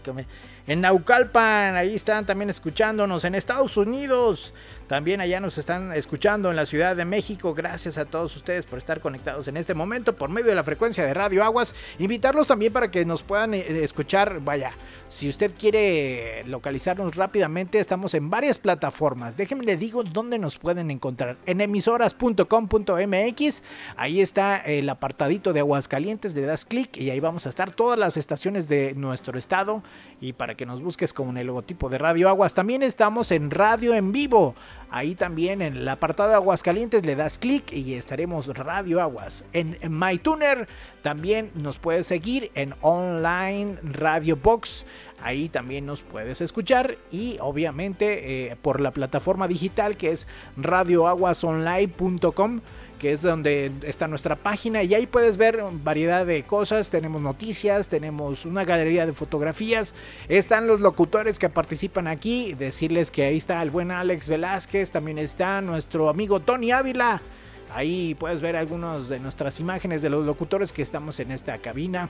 En 0.68 0.82
Naucalpan, 0.82 1.76
ahí 1.76 1.96
están 1.96 2.26
también 2.26 2.50
escuchándonos. 2.50 3.24
En 3.24 3.34
Estados 3.34 3.78
Unidos, 3.78 4.52
también 4.88 5.20
allá 5.20 5.38
nos 5.38 5.58
están 5.58 5.92
escuchando 5.92 6.48
en 6.48 6.56
la 6.56 6.64
Ciudad 6.64 6.96
de 6.96 7.04
México. 7.04 7.52
Gracias 7.52 7.98
a 7.98 8.06
todos 8.06 8.34
ustedes 8.34 8.64
por 8.64 8.78
estar 8.78 9.00
conectados 9.00 9.46
en 9.46 9.58
este 9.58 9.74
momento 9.74 10.16
por 10.16 10.30
medio 10.30 10.48
de 10.48 10.54
la 10.54 10.64
frecuencia 10.64 11.04
de 11.04 11.12
Radio 11.12 11.44
Aguas. 11.44 11.74
Invitarlos 11.98 12.46
también 12.46 12.72
para 12.72 12.90
que 12.90 13.04
nos 13.04 13.22
puedan 13.22 13.52
eh, 13.52 13.84
escuchar. 13.84 14.40
Vaya, 14.40 14.72
si 15.06 15.28
usted 15.28 15.52
quiere 15.58 16.42
localizarnos 16.46 17.16
rápidamente, 17.16 17.78
estamos 17.78 18.14
en 18.14 18.30
varias 18.30 18.58
plataformas. 18.58 19.36
Déjenme 19.36 19.64
le 19.64 19.76
digo 19.76 20.04
dónde 20.04 20.38
nos 20.38 20.56
pueden 20.56 20.90
encontrar. 20.90 21.36
En 21.44 21.60
emisoras.com.mx, 21.60 23.62
ahí 23.96 24.22
está 24.22 24.56
el 24.56 24.88
apartadito 24.88 25.52
de 25.52 25.60
Aguascalientes, 25.60 26.34
le 26.34 26.42
das 26.42 26.64
clic 26.64 26.96
y 26.96 27.10
ahí 27.10 27.20
vamos 27.20 27.44
a 27.44 27.50
estar 27.50 27.72
todas 27.72 27.98
las 27.98 28.16
estaciones 28.16 28.68
de 28.68 28.94
nuestro 28.94 29.38
estado. 29.38 29.82
Y 30.20 30.32
para 30.32 30.54
que 30.54 30.64
nos 30.64 30.80
busques 30.80 31.12
con 31.12 31.36
el 31.36 31.46
logotipo 31.46 31.90
de 31.90 31.98
Radio 31.98 32.30
Aguas, 32.30 32.54
también 32.54 32.82
estamos 32.82 33.30
en 33.32 33.50
Radio 33.50 33.92
en 33.92 34.12
Vivo. 34.12 34.54
Ahí 34.90 35.14
también 35.14 35.60
en 35.60 35.76
el 35.76 35.88
apartado 35.88 36.30
de 36.30 36.36
Aguascalientes 36.36 37.04
le 37.04 37.14
das 37.14 37.38
clic 37.38 37.72
y 37.72 37.94
estaremos 37.94 38.46
Radio 38.48 39.02
Aguas. 39.02 39.44
En 39.52 39.76
MyTuner 39.88 40.66
también 41.02 41.50
nos 41.54 41.78
puedes 41.78 42.06
seguir 42.06 42.50
en 42.54 42.74
Online 42.80 43.76
Radio 43.82 44.36
Box. 44.36 44.86
Ahí 45.20 45.48
también 45.48 45.84
nos 45.84 46.04
puedes 46.04 46.40
escuchar 46.40 46.96
y 47.10 47.38
obviamente 47.40 48.50
eh, 48.50 48.56
por 48.56 48.80
la 48.80 48.92
plataforma 48.92 49.46
digital 49.46 49.96
que 49.96 50.12
es 50.12 50.26
radioaguasonline.com 50.56 52.60
que 52.98 53.12
es 53.12 53.22
donde 53.22 53.72
está 53.82 54.08
nuestra 54.08 54.36
página 54.36 54.82
y 54.82 54.94
ahí 54.94 55.06
puedes 55.06 55.36
ver 55.36 55.62
variedad 55.84 56.26
de 56.26 56.42
cosas, 56.44 56.90
tenemos 56.90 57.22
noticias, 57.22 57.88
tenemos 57.88 58.44
una 58.44 58.64
galería 58.64 59.06
de 59.06 59.12
fotografías, 59.12 59.94
están 60.28 60.66
los 60.66 60.80
locutores 60.80 61.38
que 61.38 61.48
participan 61.48 62.08
aquí, 62.08 62.54
decirles 62.54 63.10
que 63.10 63.24
ahí 63.24 63.36
está 63.36 63.62
el 63.62 63.70
buen 63.70 63.90
Alex 63.90 64.28
Velázquez, 64.28 64.90
también 64.90 65.18
está 65.18 65.60
nuestro 65.60 66.08
amigo 66.08 66.40
Tony 66.40 66.72
Ávila. 66.72 67.22
Ahí 67.70 68.14
puedes 68.14 68.40
ver 68.40 68.56
algunas 68.56 69.08
de 69.08 69.20
nuestras 69.20 69.60
imágenes 69.60 70.00
de 70.00 70.08
los 70.08 70.24
locutores 70.24 70.72
que 70.72 70.82
estamos 70.82 71.20
en 71.20 71.30
esta 71.30 71.58
cabina. 71.58 72.08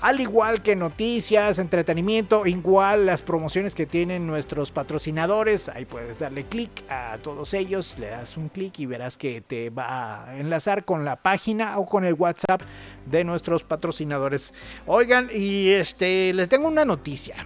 Al 0.00 0.18
igual 0.18 0.62
que 0.62 0.76
noticias, 0.76 1.58
entretenimiento, 1.58 2.46
igual 2.46 3.04
las 3.04 3.22
promociones 3.22 3.74
que 3.74 3.84
tienen 3.84 4.26
nuestros 4.26 4.70
patrocinadores, 4.72 5.68
ahí 5.68 5.84
puedes 5.84 6.20
darle 6.20 6.44
clic 6.44 6.70
a 6.88 7.18
todos 7.22 7.52
ellos, 7.52 7.98
le 7.98 8.06
das 8.06 8.38
un 8.38 8.48
clic 8.48 8.78
y 8.78 8.86
verás 8.86 9.18
que 9.18 9.42
te 9.42 9.68
va 9.68 10.24
a 10.24 10.36
enlazar 10.38 10.86
con 10.86 11.04
la 11.04 11.16
página 11.16 11.78
o 11.78 11.84
con 11.84 12.06
el 12.06 12.14
WhatsApp 12.14 12.62
de 13.04 13.24
nuestros 13.24 13.62
patrocinadores. 13.62 14.54
Oigan, 14.86 15.28
y 15.34 15.68
este 15.68 16.32
les 16.32 16.48
tengo 16.48 16.68
una 16.68 16.86
noticia. 16.86 17.36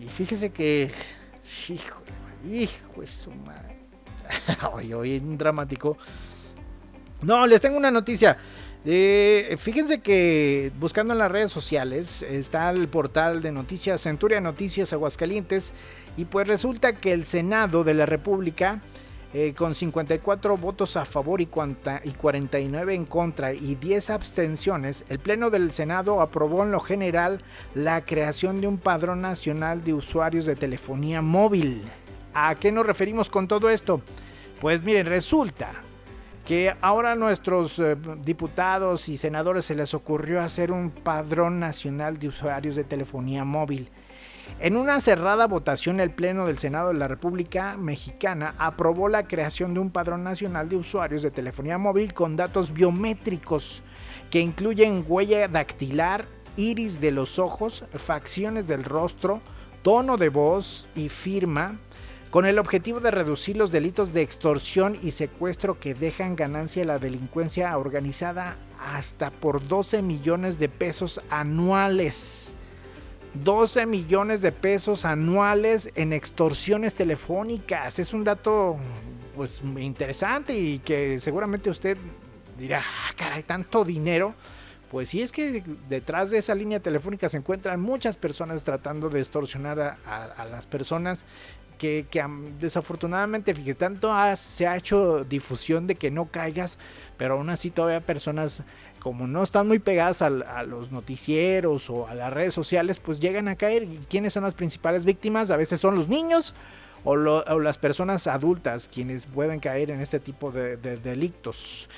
Y 0.00 0.08
fíjese 0.08 0.50
que 0.50 0.90
hijo, 1.68 2.02
hijo 2.50 3.00
de 3.00 3.06
su 3.06 3.30
madre. 3.30 3.76
hoy, 4.72 4.92
hoy 4.92 5.20
dramático. 5.20 5.96
No, 7.22 7.46
les 7.46 7.60
tengo 7.60 7.76
una 7.76 7.92
noticia. 7.92 8.36
Eh, 8.88 9.56
fíjense 9.58 10.00
que 10.00 10.70
buscando 10.78 11.12
en 11.12 11.18
las 11.18 11.32
redes 11.32 11.50
sociales 11.50 12.22
está 12.22 12.70
el 12.70 12.86
portal 12.86 13.42
de 13.42 13.50
noticias 13.50 14.02
Centuria 14.02 14.40
Noticias 14.40 14.92
Aguascalientes 14.92 15.72
y 16.16 16.24
pues 16.24 16.46
resulta 16.46 16.94
que 16.94 17.12
el 17.12 17.26
Senado 17.26 17.82
de 17.82 17.94
la 17.94 18.06
República 18.06 18.80
eh, 19.34 19.54
con 19.56 19.74
54 19.74 20.56
votos 20.56 20.96
a 20.96 21.04
favor 21.04 21.40
y, 21.40 21.48
y 22.04 22.10
49 22.12 22.94
en 22.94 23.06
contra 23.06 23.52
y 23.52 23.74
10 23.74 24.10
abstenciones, 24.10 25.04
el 25.08 25.18
Pleno 25.18 25.50
del 25.50 25.72
Senado 25.72 26.20
aprobó 26.20 26.62
en 26.62 26.70
lo 26.70 26.78
general 26.78 27.42
la 27.74 28.04
creación 28.04 28.60
de 28.60 28.68
un 28.68 28.78
padrón 28.78 29.20
nacional 29.20 29.82
de 29.82 29.94
usuarios 29.94 30.46
de 30.46 30.54
telefonía 30.54 31.22
móvil. 31.22 31.82
¿A 32.34 32.54
qué 32.54 32.70
nos 32.70 32.86
referimos 32.86 33.30
con 33.30 33.48
todo 33.48 33.68
esto? 33.68 34.00
Pues 34.60 34.84
miren, 34.84 35.06
resulta 35.06 35.82
que 36.46 36.72
ahora 36.80 37.12
a 37.12 37.16
nuestros 37.16 37.80
eh, 37.80 37.96
diputados 38.22 39.08
y 39.08 39.16
senadores 39.16 39.64
se 39.64 39.74
les 39.74 39.94
ocurrió 39.94 40.40
hacer 40.40 40.70
un 40.70 40.90
padrón 40.90 41.58
nacional 41.58 42.18
de 42.18 42.28
usuarios 42.28 42.76
de 42.76 42.84
telefonía 42.84 43.44
móvil. 43.44 43.90
En 44.60 44.76
una 44.76 45.00
cerrada 45.00 45.48
votación, 45.48 45.98
el 45.98 46.12
Pleno 46.12 46.46
del 46.46 46.58
Senado 46.58 46.88
de 46.88 46.94
la 46.94 47.08
República 47.08 47.76
Mexicana 47.76 48.54
aprobó 48.58 49.08
la 49.08 49.26
creación 49.26 49.74
de 49.74 49.80
un 49.80 49.90
padrón 49.90 50.22
nacional 50.22 50.68
de 50.68 50.76
usuarios 50.76 51.22
de 51.22 51.32
telefonía 51.32 51.78
móvil 51.78 52.14
con 52.14 52.36
datos 52.36 52.72
biométricos 52.72 53.82
que 54.30 54.38
incluyen 54.38 55.04
huella 55.06 55.48
dactilar, 55.48 56.26
iris 56.56 57.00
de 57.00 57.10
los 57.10 57.40
ojos, 57.40 57.84
facciones 57.92 58.68
del 58.68 58.84
rostro, 58.84 59.40
tono 59.82 60.16
de 60.16 60.28
voz 60.28 60.88
y 60.94 61.08
firma, 61.08 61.80
con 62.36 62.44
el 62.44 62.58
objetivo 62.58 63.00
de 63.00 63.10
reducir 63.10 63.56
los 63.56 63.72
delitos 63.72 64.12
de 64.12 64.20
extorsión 64.20 64.98
y 65.02 65.12
secuestro 65.12 65.80
que 65.80 65.94
dejan 65.94 66.36
ganancia 66.36 66.82
a 66.82 66.84
la 66.84 66.98
delincuencia 66.98 67.78
organizada 67.78 68.58
hasta 68.78 69.30
por 69.30 69.66
12 69.66 70.02
millones 70.02 70.58
de 70.58 70.68
pesos 70.68 71.18
anuales. 71.30 72.54
12 73.42 73.86
millones 73.86 74.42
de 74.42 74.52
pesos 74.52 75.06
anuales 75.06 75.90
en 75.94 76.12
extorsiones 76.12 76.94
telefónicas. 76.94 77.98
Es 77.98 78.12
un 78.12 78.22
dato 78.22 78.76
pues 79.34 79.62
interesante 79.78 80.52
y 80.52 80.80
que 80.80 81.18
seguramente 81.20 81.70
usted 81.70 81.96
dirá, 82.58 82.84
ah, 82.84 83.12
caray, 83.16 83.44
tanto 83.44 83.82
dinero. 83.82 84.34
Pues 84.90 85.08
sí, 85.08 85.20
es 85.20 85.32
que 85.32 85.64
detrás 85.88 86.30
de 86.30 86.38
esa 86.38 86.54
línea 86.54 86.80
telefónica 86.80 87.28
se 87.28 87.38
encuentran 87.38 87.80
muchas 87.80 88.16
personas 88.16 88.62
tratando 88.62 89.08
de 89.08 89.18
extorsionar 89.18 89.80
a, 89.80 90.44
las 90.44 90.66
personas 90.66 91.24
que, 91.76 92.06
desafortunadamente, 92.60 93.52
fíjate, 93.52 93.74
tanto 93.74 94.12
se 94.36 94.66
ha 94.66 94.76
hecho 94.76 95.24
difusión 95.24 95.86
de 95.86 95.96
que 95.96 96.10
no 96.10 96.26
caigas, 96.26 96.78
pero 97.16 97.34
aún 97.34 97.50
así 97.50 97.70
todavía 97.70 98.00
personas 98.00 98.62
como 99.00 99.26
no 99.26 99.42
están 99.42 99.68
muy 99.68 99.78
pegadas 99.78 100.22
a, 100.22 100.30
los 100.64 100.90
noticieros 100.90 101.90
o 101.90 102.08
a 102.08 102.14
las 102.14 102.32
redes 102.32 102.54
sociales, 102.54 102.98
pues 102.98 103.20
llegan 103.20 103.46
a 103.48 103.54
caer. 103.54 103.84
¿Y 103.84 104.00
quiénes 104.08 104.32
son 104.32 104.42
las 104.42 104.54
principales 104.54 105.04
víctimas? 105.04 105.50
A 105.50 105.56
veces 105.56 105.80
son 105.80 105.94
los 105.94 106.08
niños 106.08 106.54
o, 107.04 107.14
las 107.14 107.78
personas 107.78 108.26
adultas 108.26 108.88
quienes 108.92 109.26
pueden 109.26 109.60
caer 109.60 109.90
en 109.90 110.00
este 110.00 110.18
tipo 110.18 110.50
de, 110.50 110.76
de 110.76 110.96
delictos. 110.96 111.88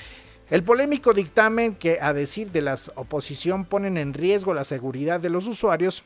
El 0.51 0.63
polémico 0.63 1.13
dictamen 1.13 1.75
que, 1.75 1.99
a 2.01 2.15
decir 2.15 2.51
de 2.51 2.63
la 2.63 2.79
oposición, 2.95 3.67
ponen 3.67 3.99
en 3.99 4.15
riesgo 4.15 4.55
la 4.55 4.65
seguridad 4.65 5.21
de 5.21 5.29
los 5.29 5.47
usuarios, 5.47 6.05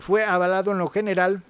fue 0.00 0.24
avalado 0.24 0.72
en 0.72 0.78
lo 0.78 0.88
general 0.88 1.42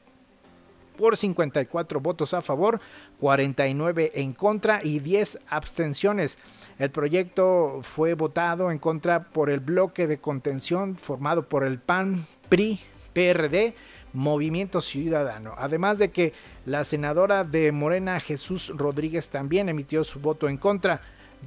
por 0.98 1.16
54 1.16 2.00
votos 2.00 2.34
a 2.34 2.42
favor, 2.42 2.80
49 3.18 4.12
en 4.14 4.34
contra 4.34 4.80
y 4.84 4.98
10 5.00 5.38
abstenciones. 5.48 6.38
El 6.78 6.90
proyecto 6.90 7.80
fue 7.82 8.14
votado 8.14 8.70
en 8.70 8.78
contra 8.78 9.24
por 9.24 9.48
el 9.48 9.60
bloque 9.60 10.06
de 10.06 10.18
contención 10.18 10.96
formado 10.96 11.48
por 11.48 11.64
el 11.64 11.78
PAN, 11.78 12.26
PRI, 12.50 12.80
PRD, 13.14 13.74
Movimiento 14.12 14.80
Ciudadano. 14.80 15.54
Además 15.56 15.98
de 15.98 16.10
que 16.10 16.32
la 16.66 16.84
senadora 16.84 17.42
de 17.42 17.72
Morena, 17.72 18.20
Jesús 18.20 18.72
Rodríguez, 18.76 19.30
también 19.30 19.68
emitió 19.68 20.04
su 20.04 20.20
voto 20.20 20.48
en 20.48 20.58
contra. 20.58 21.00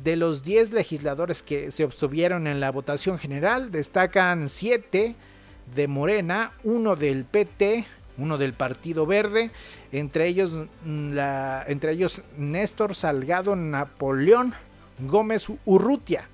De 0.03 0.15
los 0.15 0.43
10 0.43 0.73
legisladores 0.73 1.43
que 1.43 1.71
se 1.71 1.83
obtuvieron 1.83 2.47
en 2.47 2.59
la 2.59 2.71
votación 2.71 3.17
general, 3.17 3.71
destacan 3.71 4.49
7 4.49 5.15
de 5.75 5.87
Morena, 5.87 6.53
uno 6.63 6.95
del 6.95 7.25
PT, 7.25 7.85
uno 8.17 8.37
del 8.37 8.53
Partido 8.53 9.05
Verde, 9.05 9.51
entre 9.91 10.27
ellos, 10.27 10.57
mm, 10.83 11.17
entre 11.67 11.91
ellos 11.91 12.21
Néstor 12.37 12.95
Salgado 12.95 13.55
Napoleón 13.55 14.53
Gómez 14.99 15.47
Urrutia 15.65 16.27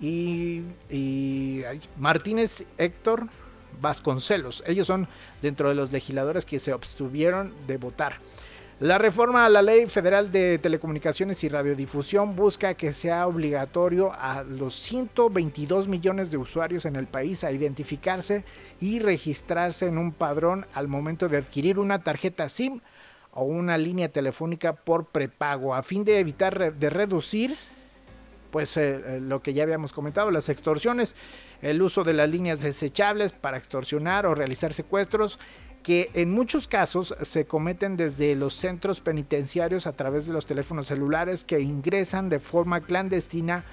y, 0.00 0.62
y 0.90 1.64
Martínez 1.98 2.64
Héctor 2.78 3.28
Vasconcelos. 3.80 4.62
Ellos 4.66 4.86
son 4.86 5.08
dentro 5.40 5.68
de 5.68 5.74
los 5.74 5.92
legisladores 5.92 6.46
que 6.46 6.58
se 6.58 6.72
abstuvieron 6.72 7.52
de 7.66 7.78
votar. 7.78 8.18
La 8.82 8.98
reforma 8.98 9.46
a 9.46 9.48
la 9.48 9.62
Ley 9.62 9.86
Federal 9.86 10.32
de 10.32 10.58
Telecomunicaciones 10.58 11.44
y 11.44 11.48
Radiodifusión 11.48 12.34
busca 12.34 12.74
que 12.74 12.92
sea 12.92 13.28
obligatorio 13.28 14.12
a 14.12 14.42
los 14.42 14.74
122 14.74 15.86
millones 15.86 16.32
de 16.32 16.38
usuarios 16.38 16.84
en 16.84 16.96
el 16.96 17.06
país 17.06 17.44
a 17.44 17.52
identificarse 17.52 18.44
y 18.80 18.98
registrarse 18.98 19.86
en 19.86 19.98
un 19.98 20.10
padrón 20.10 20.66
al 20.74 20.88
momento 20.88 21.28
de 21.28 21.36
adquirir 21.36 21.78
una 21.78 22.02
tarjeta 22.02 22.48
SIM 22.48 22.80
o 23.30 23.44
una 23.44 23.78
línea 23.78 24.08
telefónica 24.08 24.72
por 24.72 25.06
prepago 25.06 25.76
a 25.76 25.84
fin 25.84 26.02
de 26.02 26.18
evitar 26.18 26.74
de 26.74 26.90
reducir 26.90 27.56
pues 28.50 28.76
eh, 28.76 29.20
lo 29.20 29.42
que 29.42 29.54
ya 29.54 29.62
habíamos 29.62 29.92
comentado, 29.92 30.30
las 30.30 30.48
extorsiones, 30.48 31.14
el 31.62 31.80
uso 31.80 32.02
de 32.02 32.12
las 32.14 32.28
líneas 32.28 32.60
desechables 32.60 33.32
para 33.32 33.56
extorsionar 33.56 34.26
o 34.26 34.34
realizar 34.34 34.74
secuestros 34.74 35.38
que 35.82 36.10
en 36.14 36.30
muchos 36.30 36.68
casos 36.68 37.14
se 37.22 37.44
cometen 37.44 37.96
desde 37.96 38.36
los 38.36 38.54
centros 38.54 39.00
penitenciarios 39.00 39.86
a 39.86 39.92
través 39.92 40.26
de 40.26 40.32
los 40.32 40.46
teléfonos 40.46 40.86
celulares 40.86 41.44
que 41.44 41.60
ingresan 41.60 42.28
de 42.28 42.38
forma 42.38 42.82
clandestina 42.82 43.64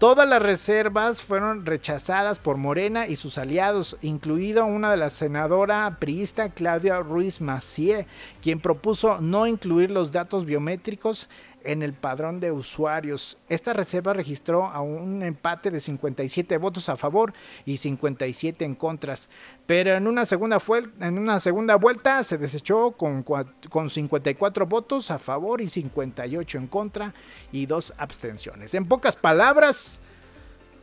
Todas 0.01 0.27
las 0.27 0.41
reservas 0.41 1.21
fueron 1.21 1.67
rechazadas 1.67 2.39
por 2.39 2.57
Morena 2.57 3.07
y 3.07 3.17
sus 3.17 3.37
aliados, 3.37 3.99
incluido 4.01 4.65
una 4.65 4.91
de 4.91 4.97
la 4.97 5.11
senadora 5.11 5.99
priista 6.01 6.49
Claudia 6.49 7.01
Ruiz 7.01 7.43
Macié, 7.43 8.07
quien 8.41 8.61
propuso 8.61 9.21
no 9.21 9.47
incluir 9.47 9.91
los 9.91 10.11
datos 10.11 10.47
biométricos 10.47 11.29
en 11.65 11.83
el 11.83 11.93
padrón 11.93 12.41
de 12.41 12.53
usuarios. 12.53 13.39
Esta 13.49 13.73
reserva 13.73 14.13
registró 14.13 14.67
a 14.67 14.81
un 14.81 15.23
empate 15.23 15.71
de 15.71 15.81
57 15.81 16.57
votos 16.59 16.89
a 16.89 16.97
favor 16.97 17.33
y 17.65 17.77
57 17.77 18.65
en 18.65 18.75
contras, 18.75 19.29
pero 19.67 19.95
en 19.95 20.07
una 20.07 20.25
segunda, 20.27 21.77
vuelta 21.77 22.23
se 22.25 22.39
desechó 22.39 22.93
con, 22.93 23.23
con 23.23 23.91
54 23.91 24.67
votos 24.67 25.11
a 25.11 25.19
favor 25.19 25.61
y 25.61 25.69
58 25.69 26.59
en 26.59 26.67
contra 26.67 27.15
y 27.53 27.67
dos 27.67 27.93
abstenciones. 27.97 28.75
En 28.75 28.87
pocas 28.87 29.17
palabras, 29.17 30.01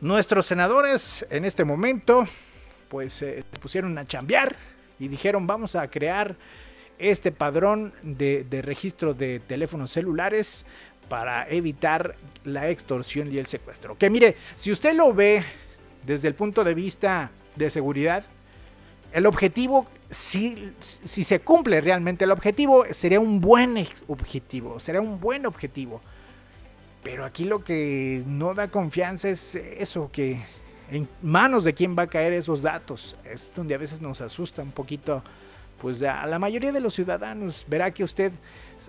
nuestros 0.00 0.46
senadores 0.46 1.26
en 1.30 1.44
este 1.44 1.64
momento 1.64 2.24
pues 2.88 3.12
se 3.12 3.44
pusieron 3.60 3.98
a 3.98 4.06
chambear 4.06 4.56
y 4.98 5.08
dijeron 5.08 5.46
vamos 5.46 5.76
a 5.76 5.88
crear 5.88 6.36
este 6.98 7.32
padrón 7.32 7.92
de, 8.02 8.44
registro 8.62 9.14
de 9.14 9.40
teléfonos 9.40 9.90
celulares 9.90 10.66
para 11.08 11.48
evitar 11.48 12.16
la 12.44 12.68
extorsión 12.68 13.32
y 13.32 13.38
el 13.38 13.46
secuestro. 13.46 13.96
Que 13.96 14.10
mire, 14.10 14.36
si 14.54 14.70
usted 14.70 14.94
lo 14.94 15.14
ve 15.14 15.42
desde 16.04 16.28
el 16.28 16.34
punto 16.34 16.64
de 16.64 16.74
vista 16.74 17.30
de 17.56 17.70
seguridad, 17.70 18.24
el 19.12 19.24
objetivo, 19.26 19.86
si, 20.10 20.72
si 20.80 21.24
se 21.24 21.40
cumple 21.40 21.80
realmente 21.80 22.24
el 22.24 22.30
objetivo, 22.30 22.84
sería 22.90 23.20
un 23.20 23.40
buen 23.40 23.76
objetivo, 24.06 24.78
sería 24.80 25.00
un 25.00 25.18
buen 25.18 25.46
objetivo. 25.46 26.02
Pero 27.02 27.24
aquí 27.24 27.44
lo 27.44 27.64
que 27.64 28.22
no 28.26 28.52
da 28.54 28.68
confianza 28.68 29.30
es 29.30 29.54
eso, 29.54 30.10
que 30.12 30.42
en 30.90 31.08
manos 31.22 31.64
de 31.64 31.74
quién 31.74 31.96
va 31.96 32.04
a 32.04 32.06
caer 32.06 32.32
esos 32.32 32.62
datos. 32.62 33.16
Es 33.24 33.52
donde 33.54 33.74
a 33.74 33.78
veces 33.78 34.00
nos 34.00 34.20
asusta 34.20 34.62
un 34.62 34.72
poquito 34.72 35.22
pues 35.80 36.02
a 36.02 36.26
la 36.26 36.38
mayoría 36.38 36.72
de 36.72 36.80
los 36.80 36.94
ciudadanos 36.94 37.64
verá 37.68 37.92
que 37.92 38.04
usted, 38.04 38.32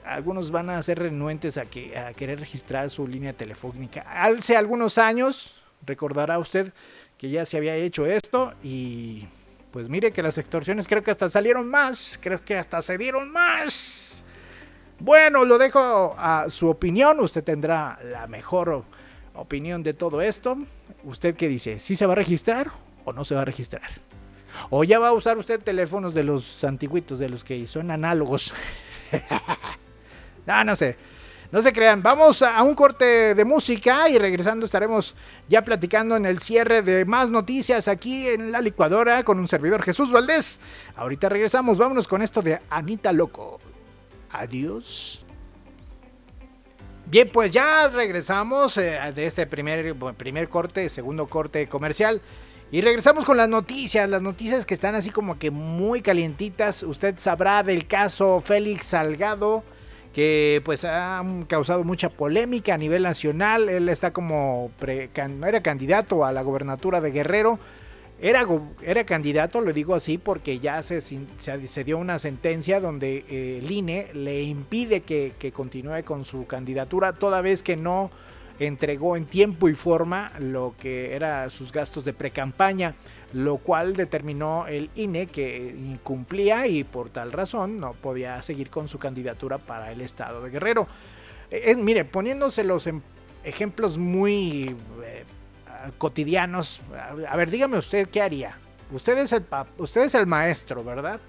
algunos 0.03 0.51
van 0.51 0.69
a 0.69 0.81
ser 0.81 0.99
renuentes 0.99 1.57
a, 1.57 1.65
que, 1.65 1.97
a 1.97 2.13
querer 2.13 2.39
registrar 2.39 2.89
su 2.89 3.07
línea 3.07 3.33
telefónica. 3.33 4.01
Hace 4.07 4.55
algunos 4.55 4.97
años, 4.97 5.61
recordará 5.85 6.39
usted 6.39 6.73
que 7.17 7.29
ya 7.29 7.45
se 7.45 7.57
había 7.57 7.75
hecho 7.75 8.05
esto 8.05 8.53
y 8.63 9.27
pues 9.71 9.89
mire 9.89 10.11
que 10.11 10.23
las 10.23 10.37
extorsiones 10.37 10.87
creo 10.87 11.03
que 11.03 11.11
hasta 11.11 11.29
salieron 11.29 11.69
más, 11.69 12.19
creo 12.21 12.43
que 12.43 12.57
hasta 12.57 12.81
se 12.81 12.97
dieron 12.97 13.31
más. 13.31 14.23
Bueno, 14.99 15.45
lo 15.45 15.57
dejo 15.57 16.15
a 16.17 16.49
su 16.49 16.69
opinión, 16.69 17.19
usted 17.19 17.43
tendrá 17.43 17.99
la 18.03 18.27
mejor 18.27 18.83
opinión 19.33 19.83
de 19.83 19.93
todo 19.93 20.21
esto. 20.21 20.57
¿Usted 21.03 21.35
qué 21.35 21.47
dice? 21.47 21.79
¿Sí 21.79 21.95
se 21.95 22.05
va 22.05 22.13
a 22.13 22.15
registrar 22.15 22.71
o 23.05 23.13
no 23.13 23.23
se 23.23 23.35
va 23.35 23.43
a 23.43 23.45
registrar? 23.45 23.89
O 24.69 24.83
ya 24.83 24.99
va 24.99 25.09
a 25.09 25.13
usar 25.13 25.37
usted 25.37 25.59
teléfonos 25.59 26.13
de 26.13 26.23
los 26.23 26.63
antiguitos, 26.63 27.19
de 27.19 27.29
los 27.29 27.43
que 27.43 27.65
son 27.67 27.91
análogos. 27.91 28.53
ah, 30.47 30.63
no 30.63 30.75
sé. 30.75 30.97
No 31.51 31.63
se 31.63 31.73
crean, 31.73 32.03
vamos 32.03 32.43
a 32.43 32.61
un 32.61 32.75
corte 32.75 33.33
de 33.33 33.43
música 33.43 34.07
y 34.07 34.19
regresando 34.19 34.67
estaremos 34.67 35.15
ya 35.47 35.63
platicando 35.63 36.15
en 36.15 36.27
el 36.27 36.39
cierre 36.39 36.83
de 36.83 37.05
más 37.05 37.31
noticias 37.31 37.87
aquí 37.87 38.27
en 38.27 38.51
la 38.51 38.61
licuadora 38.61 39.23
con 39.23 39.39
un 39.39 39.47
servidor 39.47 39.81
Jesús 39.81 40.11
Valdés. 40.11 40.59
Ahorita 40.95 41.27
regresamos, 41.27 41.79
vámonos 41.79 42.07
con 42.07 42.21
esto 42.21 42.43
de 42.43 42.61
Anita 42.69 43.11
Loco. 43.11 43.59
Adiós. 44.29 45.25
Bien, 47.07 47.27
pues 47.33 47.49
ya 47.49 47.87
regresamos 47.87 48.77
eh, 48.77 48.99
de 49.15 49.25
este 49.25 49.47
primer, 49.47 49.95
primer 50.15 50.47
corte, 50.49 50.87
segundo 50.87 51.25
corte 51.25 51.67
comercial. 51.67 52.21
Y 52.71 52.81
regresamos 52.81 53.25
con 53.25 53.35
las 53.35 53.49
noticias, 53.49 54.07
las 54.07 54.21
noticias 54.21 54.65
que 54.65 54.75
están 54.75 54.93
así 54.93 55.09
como 55.09 55.39
que 55.39 55.49
muy 55.49 56.01
calientitas. 56.01 56.83
Usted 56.83 57.15
sabrá 57.17 57.63
del 57.63 57.87
caso 57.87 58.39
Félix 58.41 58.87
Salgado, 58.87 59.63
que 60.13 60.61
pues 60.63 60.85
ha 60.85 61.23
causado 61.47 61.83
mucha 61.83 62.09
polémica 62.09 62.75
a 62.75 62.77
nivel 62.77 63.01
nacional. 63.01 63.69
Él 63.69 63.89
está 63.89 64.13
como, 64.13 64.69
era 64.85 65.63
candidato 65.63 66.23
a 66.23 66.31
la 66.31 66.43
gobernatura 66.43 67.01
de 67.01 67.09
Guerrero. 67.09 67.57
Era, 68.21 68.45
era 68.83 69.03
candidato, 69.03 69.61
lo 69.61 69.73
digo 69.73 69.95
así, 69.95 70.19
porque 70.19 70.59
ya 70.59 70.83
se, 70.83 71.01
se, 71.01 71.83
dio 71.83 71.97
una 71.97 72.19
sentencia 72.19 72.79
donde 72.81 73.25
eh, 73.29 73.61
el 73.63 73.71
INE 73.71 74.09
le 74.13 74.43
impide 74.43 75.01
que 75.01 75.51
continúe 75.53 76.03
con 76.03 76.23
su 76.23 76.45
candidatura, 76.45 77.13
toda 77.13 77.41
vez 77.41 77.63
que 77.63 77.77
no 77.77 78.11
entregó 78.59 79.15
en 79.15 79.25
tiempo 79.25 79.69
y 79.69 79.73
forma 79.73 80.31
lo 80.39 80.75
que 80.77 81.15
era 81.15 81.49
sus 81.49 81.71
gastos 81.71 82.05
de 82.05 82.13
precampaña, 82.13 82.95
lo 83.33 83.57
cual 83.57 83.95
determinó 83.95 84.67
el 84.67 84.89
INE 84.95 85.27
que 85.27 85.75
incumplía 85.77 86.67
y 86.67 86.83
por 86.83 87.09
tal 87.09 87.31
razón 87.31 87.79
no 87.79 87.93
podía 87.93 88.41
seguir 88.41 88.69
con 88.69 88.87
su 88.87 88.99
candidatura 88.99 89.57
para 89.57 89.91
el 89.91 90.01
estado 90.01 90.43
de 90.43 90.49
Guerrero. 90.49 90.87
Mire, 91.77 92.05
poniéndose 92.05 92.63
los 92.63 92.89
ejemplos 93.43 93.97
muy 93.97 94.75
eh, 95.03 95.23
cotidianos, 95.97 96.81
a 97.27 97.35
ver, 97.35 97.49
dígame 97.49 97.77
usted 97.77 98.07
qué 98.09 98.21
haría. 98.21 98.57
Usted 98.91 99.17
es 99.19 99.31
el 99.33 99.45
usted 99.77 100.01
es 100.01 100.15
el 100.15 100.27
maestro, 100.27 100.83
¿verdad? 100.83 101.19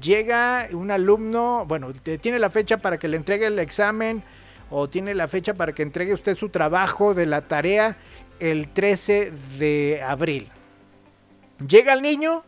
Llega 0.00 0.68
un 0.72 0.90
alumno, 0.90 1.64
bueno, 1.66 1.92
tiene 1.92 2.38
la 2.38 2.50
fecha 2.50 2.78
para 2.78 2.98
que 2.98 3.06
le 3.08 3.16
entregue 3.16 3.46
el 3.46 3.58
examen 3.60 4.22
o 4.70 4.88
tiene 4.88 5.14
la 5.14 5.28
fecha 5.28 5.54
para 5.54 5.72
que 5.72 5.82
entregue 5.82 6.14
usted 6.14 6.36
su 6.36 6.48
trabajo 6.48 7.14
de 7.14 7.26
la 7.26 7.42
tarea 7.42 7.96
el 8.40 8.68
13 8.68 9.32
de 9.58 10.02
abril. 10.02 10.48
Llega 11.66 11.92
el 11.94 12.02
niño 12.02 12.44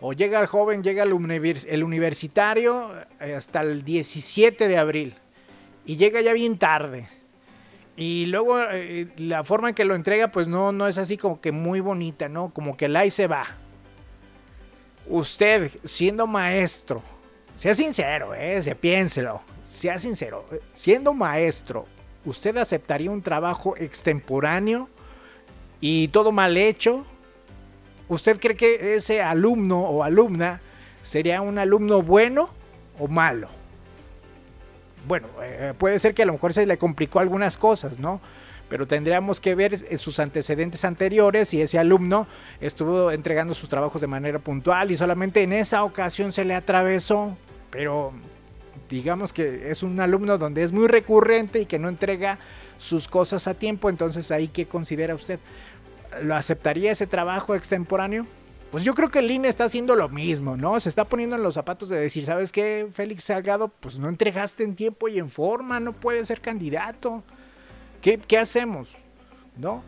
o 0.00 0.12
llega 0.12 0.40
el 0.40 0.46
joven, 0.46 0.82
llega 0.82 1.02
el, 1.02 1.12
universitario 1.12 2.90
eh, 3.20 3.34
hasta 3.34 3.60
el 3.60 3.84
17 3.84 4.68
de 4.68 4.78
abril 4.78 5.14
y 5.84 5.96
llega 5.96 6.20
ya 6.20 6.32
bien 6.32 6.58
tarde. 6.58 7.08
Y 7.96 8.26
luego 8.26 8.60
eh, 8.60 9.08
la 9.16 9.42
forma 9.42 9.70
en 9.70 9.74
que 9.74 9.84
lo 9.84 9.96
entrega, 9.96 10.30
pues 10.30 10.46
no, 10.46 10.70
no 10.70 10.86
es 10.86 10.98
así 10.98 11.16
como 11.16 11.40
que 11.40 11.50
muy 11.50 11.80
bonita, 11.80 12.28
¿no? 12.28 12.54
Como 12.54 12.76
que 12.76 12.88
la 12.88 13.04
y 13.04 13.10
se 13.10 13.26
va. 13.26 13.44
Usted, 15.08 15.72
siendo 15.82 16.26
maestro, 16.26 17.02
sea 17.56 17.74
sincero, 17.74 18.34
¿eh? 18.34 18.62
Se 18.62 18.76
piénselo, 18.76 19.42
sea 19.68 19.98
sincero. 19.98 20.46
Siendo 20.72 21.12
maestro, 21.12 21.86
¿usted 22.24 22.56
aceptaría 22.56 23.10
un 23.10 23.22
trabajo 23.22 23.76
extemporáneo 23.76 24.88
y 25.80 26.08
todo 26.08 26.32
mal 26.32 26.56
hecho? 26.56 27.04
¿Usted 28.08 28.40
cree 28.40 28.56
que 28.56 28.96
ese 28.96 29.22
alumno 29.22 29.80
o 29.80 30.02
alumna 30.02 30.60
sería 31.02 31.42
un 31.42 31.58
alumno 31.58 32.02
bueno 32.02 32.48
o 32.98 33.06
malo? 33.06 33.50
Bueno, 35.06 35.28
eh, 35.42 35.74
puede 35.76 35.98
ser 35.98 36.14
que 36.14 36.22
a 36.22 36.26
lo 36.26 36.32
mejor 36.32 36.54
se 36.54 36.66
le 36.66 36.78
complicó 36.78 37.20
algunas 37.20 37.56
cosas, 37.56 37.98
¿no? 37.98 38.20
Pero 38.68 38.86
tendríamos 38.86 39.40
que 39.40 39.54
ver 39.54 39.74
eh, 39.74 39.98
sus 39.98 40.18
antecedentes 40.18 40.84
anteriores 40.84 41.52
y 41.54 41.60
ese 41.60 41.78
alumno 41.78 42.26
estuvo 42.60 43.10
entregando 43.10 43.54
sus 43.54 43.68
trabajos 43.68 44.00
de 44.00 44.06
manera 44.06 44.38
puntual 44.38 44.90
y 44.90 44.96
solamente 44.96 45.42
en 45.42 45.52
esa 45.52 45.84
ocasión 45.84 46.32
se 46.32 46.44
le 46.44 46.54
atravesó. 46.54 47.36
Pero 47.70 48.12
digamos 48.88 49.32
que 49.32 49.70
es 49.70 49.82
un 49.82 49.98
alumno 50.00 50.38
donde 50.38 50.62
es 50.62 50.72
muy 50.72 50.86
recurrente 50.86 51.60
y 51.60 51.66
que 51.66 51.78
no 51.78 51.88
entrega 51.88 52.38
sus 52.78 53.08
cosas 53.08 53.46
a 53.48 53.54
tiempo, 53.54 53.90
entonces 53.90 54.30
ahí 54.30 54.48
qué 54.48 54.66
considera 54.66 55.14
usted? 55.14 55.38
¿Lo 56.22 56.34
aceptaría 56.34 56.92
ese 56.92 57.06
trabajo 57.06 57.54
extemporáneo? 57.54 58.26
Pues 58.70 58.84
yo 58.84 58.94
creo 58.94 59.10
que 59.10 59.20
el 59.20 59.30
INE 59.30 59.48
está 59.48 59.64
haciendo 59.64 59.96
lo 59.96 60.08
mismo, 60.08 60.56
¿no? 60.56 60.78
Se 60.78 60.90
está 60.90 61.04
poniendo 61.04 61.36
en 61.36 61.42
los 61.42 61.54
zapatos 61.54 61.88
de 61.88 61.98
decir, 61.98 62.24
¿sabes 62.24 62.52
qué, 62.52 62.86
Félix 62.92 63.24
Salgado? 63.24 63.68
Pues 63.68 63.98
no 63.98 64.08
entregaste 64.08 64.62
en 64.62 64.74
tiempo 64.74 65.08
y 65.08 65.18
en 65.18 65.30
forma, 65.30 65.80
no 65.80 65.94
puedes 65.94 66.28
ser 66.28 66.40
candidato. 66.40 67.22
¿Qué, 68.02 68.18
qué 68.18 68.36
hacemos? 68.36 68.96
¿No? 69.56 69.82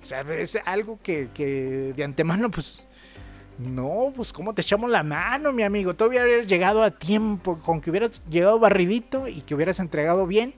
O 0.00 0.06
sea, 0.06 0.20
es 0.20 0.56
algo 0.64 0.98
que, 1.02 1.28
que, 1.34 1.92
de 1.96 2.04
antemano, 2.04 2.50
pues... 2.50 2.86
No, 3.58 4.12
pues 4.14 4.32
cómo 4.32 4.52
te 4.52 4.62
echamos 4.62 4.90
la 4.90 5.02
mano, 5.02 5.52
mi 5.52 5.62
amigo. 5.62 5.94
Todavía 5.94 6.24
hubieras 6.24 6.46
llegado 6.46 6.82
a 6.82 6.90
tiempo, 6.90 7.58
con 7.60 7.80
que 7.80 7.90
hubieras 7.90 8.20
llegado 8.28 8.58
barridito 8.58 9.28
y 9.28 9.42
que 9.42 9.54
hubieras 9.54 9.78
entregado 9.78 10.26
bien. 10.26 10.54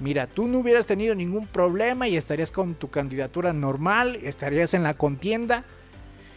Mira, 0.00 0.26
tú 0.26 0.48
no 0.48 0.58
hubieras 0.58 0.86
tenido 0.86 1.14
ningún 1.14 1.46
problema 1.46 2.08
y 2.08 2.16
estarías 2.16 2.50
con 2.50 2.74
tu 2.74 2.88
candidatura 2.88 3.52
normal, 3.52 4.16
estarías 4.22 4.72
en 4.74 4.82
la 4.82 4.94
contienda 4.94 5.64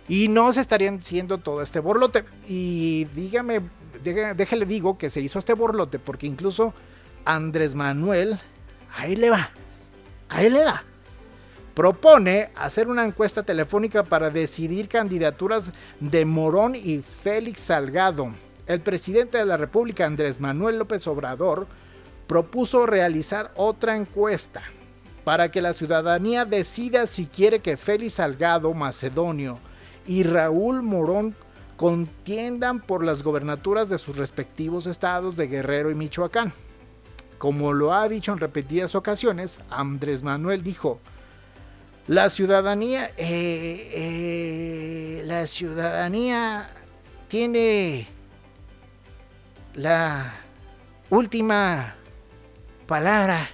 y 0.07 0.27
no 0.27 0.51
se 0.51 0.61
estarían 0.61 0.99
haciendo 0.99 1.37
todo 1.37 1.61
este 1.61 1.79
borlote. 1.79 2.25
Y 2.47 3.05
dígame, 3.15 3.61
déjale 4.03 4.65
digo 4.65 4.97
que 4.97 5.09
se 5.09 5.21
hizo 5.21 5.39
este 5.39 5.53
borlote 5.53 5.97
porque 5.97 6.27
incluso 6.27 6.73
Andrés 7.23 7.73
Manuel, 7.73 8.37
ahí 8.93 9.15
le 9.15 9.29
va, 9.29 9.49
ahí 10.29 10.49
le 10.49 10.65
va. 10.65 10.83
Propone 11.75 12.51
hacer 12.55 12.87
una 12.87 13.05
encuesta 13.05 13.43
telefónica 13.43 14.03
para 14.03 14.29
decidir 14.29 14.87
candidaturas 14.87 15.73
de 15.99 16.23
Morón 16.23 16.73
y 16.73 17.01
Félix 17.01 17.59
Salgado. 17.59 18.29
El 18.65 18.79
presidente 18.79 19.37
de 19.37 19.45
la 19.45 19.57
República, 19.57 20.05
Andrés 20.05 20.39
Manuel 20.39 20.79
López 20.79 21.05
Obrador, 21.05 21.67
propuso 22.27 22.85
realizar 22.85 23.51
otra 23.57 23.97
encuesta 23.97 24.61
para 25.25 25.51
que 25.51 25.61
la 25.61 25.73
ciudadanía 25.73 26.45
decida 26.45 27.07
si 27.07 27.25
quiere 27.25 27.59
que 27.59 27.75
Félix 27.75 28.13
Salgado 28.13 28.73
Macedonio 28.73 29.59
y 30.07 30.23
Raúl 30.23 30.81
Morón 30.81 31.35
contiendan 31.75 32.79
por 32.79 33.03
las 33.03 33.21
gobernaturas 33.21 33.89
de 33.89 33.97
sus 33.97 34.15
respectivos 34.15 34.87
estados 34.87 35.35
de 35.35 35.47
Guerrero 35.47 35.91
y 35.91 35.95
Michoacán. 35.95 36.53
Como 37.37 37.73
lo 37.73 37.93
ha 37.93 38.07
dicho 38.07 38.31
en 38.31 38.39
repetidas 38.39 38.95
ocasiones, 38.95 39.59
Andrés 39.69 40.23
Manuel 40.23 40.63
dijo, 40.63 41.01
la 42.07 42.29
ciudadanía, 42.29 43.11
eh, 43.17 43.89
eh, 43.93 45.21
la 45.25 45.47
ciudadanía 45.47 46.69
tiene 47.27 48.07
la 49.73 50.35
última 51.09 51.95
palabra. 52.85 53.49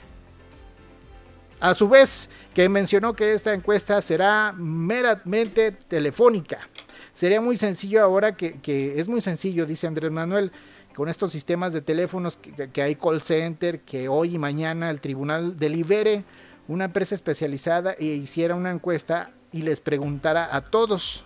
A 1.62 1.74
su 1.74 1.88
vez, 1.88 2.28
que 2.54 2.68
mencionó 2.68 3.14
que 3.14 3.34
esta 3.34 3.54
encuesta 3.54 4.02
será 4.02 4.52
meramente 4.52 5.72
telefónica. 5.72 6.68
Sería 7.14 7.40
muy 7.40 7.56
sencillo 7.56 8.04
ahora 8.04 8.36
que, 8.36 8.96
es 8.98 9.08
muy 9.08 9.22
sencillo, 9.22 9.66
dice 9.66 9.88
Andrés 9.88 10.12
Manuel, 10.12 10.52
con 10.96 11.08
estos 11.08 11.32
sistemas 11.32 11.72
de 11.72 11.82
teléfonos 11.82 12.36
que, 12.36 12.70
que, 12.70 12.82
hay 12.82 12.96
call 12.96 13.22
center, 13.22 13.80
que 13.82 14.10
hoy 14.10 14.36
y 14.36 14.38
mañana 14.38 14.90
el 14.90 15.00
tribunal 15.00 15.58
delibere 15.58 16.26
una 16.72 16.86
empresa 16.86 17.16
especializada 17.16 17.96
e 18.00 18.06
hiciera 18.06 18.56
una 18.56 18.72
encuesta 18.72 19.32
y 19.52 19.64
les 19.64 19.82
preguntara 19.82 20.56
a 20.56 20.62
todos, 20.62 21.26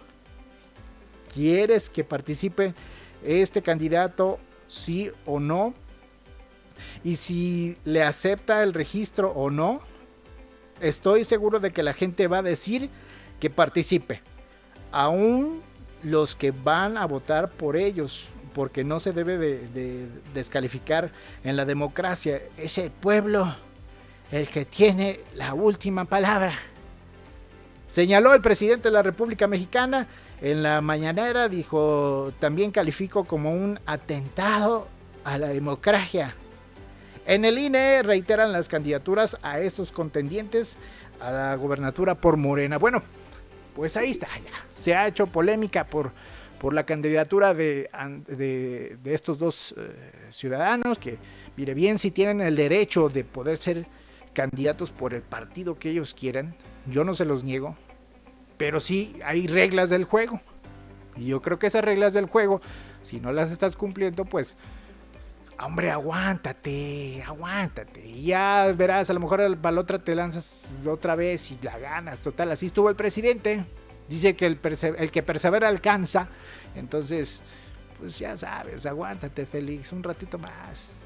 ¿quieres 1.32 1.88
que 1.92 2.04
participe 2.04 2.74
este 3.24 3.62
candidato 3.62 4.40
sí 4.66 5.12
o 5.24 5.40
no? 5.40 5.76
Y 7.04 7.18
si 7.18 7.78
le 7.86 8.02
acepta 8.02 8.64
el 8.64 8.74
registro 8.74 9.30
o 9.34 9.52
no, 9.52 9.82
estoy 10.82 11.24
seguro 11.24 11.60
de 11.60 11.70
que 11.70 11.84
la 11.84 11.94
gente 11.94 12.28
va 12.28 12.40
a 12.40 12.44
decir 12.44 12.90
que 13.40 13.52
participe. 13.52 14.22
Aún 14.92 15.62
los 16.02 16.36
que 16.36 16.50
van 16.50 16.98
a 16.98 17.06
votar 17.06 17.52
por 17.52 17.78
ellos, 17.78 18.32
porque 18.56 18.84
no 18.84 19.00
se 19.00 19.14
debe 19.14 19.38
de, 19.38 20.08
descalificar 20.34 21.12
en 21.44 21.56
la 21.56 21.66
democracia. 21.66 22.42
Ese 22.58 22.90
pueblo 22.90 23.56
el 24.32 24.50
que 24.50 24.66
tiene 24.66 25.20
la 25.36 25.54
última 25.54 26.06
palabra. 26.06 26.54
Señaló 27.88 28.34
el 28.34 28.42
presidente 28.42 28.90
de 28.90 28.94
la 28.94 29.04
República 29.04 29.48
Mexicana 29.48 30.08
en 30.42 30.64
la 30.64 30.82
mañanera, 30.82 31.48
dijo, 31.48 32.34
también 32.40 32.72
califico 32.72 33.24
como 33.24 33.52
un 33.52 33.80
atentado 33.86 34.88
a 35.24 35.38
la 35.38 35.48
democracia. 35.48 36.36
En 37.26 37.46
el 37.46 37.58
INE 37.58 38.04
reiteran 38.04 38.52
las 38.52 38.70
candidaturas 38.70 39.38
a 39.42 39.60
estos 39.60 39.92
contendientes 39.92 40.78
a 41.20 41.32
la 41.32 41.56
gobernatura 41.56 42.16
por 42.16 42.38
Morena. 42.38 42.78
Bueno, 42.78 43.02
pues 43.76 43.98
ahí 43.98 44.12
está. 44.12 44.28
Se 44.76 44.96
ha 44.96 45.08
hecho 45.08 45.28
polémica 45.28 45.86
por, 45.86 46.12
por 46.60 46.74
la 46.74 46.86
candidatura 46.86 47.54
de, 47.54 47.90
de, 48.28 49.14
estos 49.14 49.40
dos 49.40 49.74
eh, 49.78 49.92
ciudadanos 50.30 51.00
que, 51.00 51.18
mire 51.58 51.74
bien, 51.74 51.98
si 51.98 52.12
tienen 52.12 52.42
el 52.42 52.56
derecho 52.56 53.10
de 53.10 53.24
poder 53.24 53.58
ser 53.58 53.86
candidatos 54.36 54.92
por 54.92 55.16
el 55.16 55.24
partido 55.24 55.80
que 55.80 55.90
ellos 55.90 56.14
quieran, 56.14 56.56
yo 56.86 57.04
no 57.04 57.16
se 57.16 57.26
los 57.26 57.44
niego, 57.44 57.76
pero 58.58 58.80
sí 58.80 59.16
hay 59.26 59.48
reglas 59.48 59.90
del 59.90 60.04
juego. 60.04 60.42
Y 61.16 61.28
yo 61.28 61.42
creo 61.42 61.58
que 61.58 61.68
esas 61.68 61.84
reglas 61.84 62.14
del 62.14 62.28
juego, 62.28 62.62
si 63.02 63.20
no 63.20 63.32
las 63.32 63.52
estás 63.52 63.76
cumpliendo, 63.76 64.26
pues 64.26 64.56
hombre, 65.60 65.92
aguántate, 65.92 67.24
aguántate. 67.26 68.06
Y 68.06 68.26
ya 68.26 68.72
verás, 68.76 69.10
a 69.10 69.14
lo 69.14 69.20
mejor 69.20 69.58
para 69.58 69.74
la 69.74 69.82
otra 69.82 70.00
te 70.00 70.16
lanzas 70.16 70.86
otra 70.88 71.16
vez 71.16 71.52
y 71.52 71.58
la 71.62 71.78
ganas. 71.80 72.22
Total, 72.22 72.52
así 72.52 72.68
estuvo 72.68 72.90
el 72.90 72.96
presidente. 72.96 73.66
Dice 74.08 74.36
que 74.36 74.46
el, 74.46 74.60
que 74.60 75.24
persevera 75.24 75.68
alcanza. 75.68 76.28
Entonces, 76.76 77.42
pues 77.98 78.20
ya 78.20 78.36
sabes, 78.38 78.86
aguántate, 78.86 79.46
Félix, 79.46 79.92
un 79.92 80.04
ratito 80.04 80.38
más. 80.38 81.00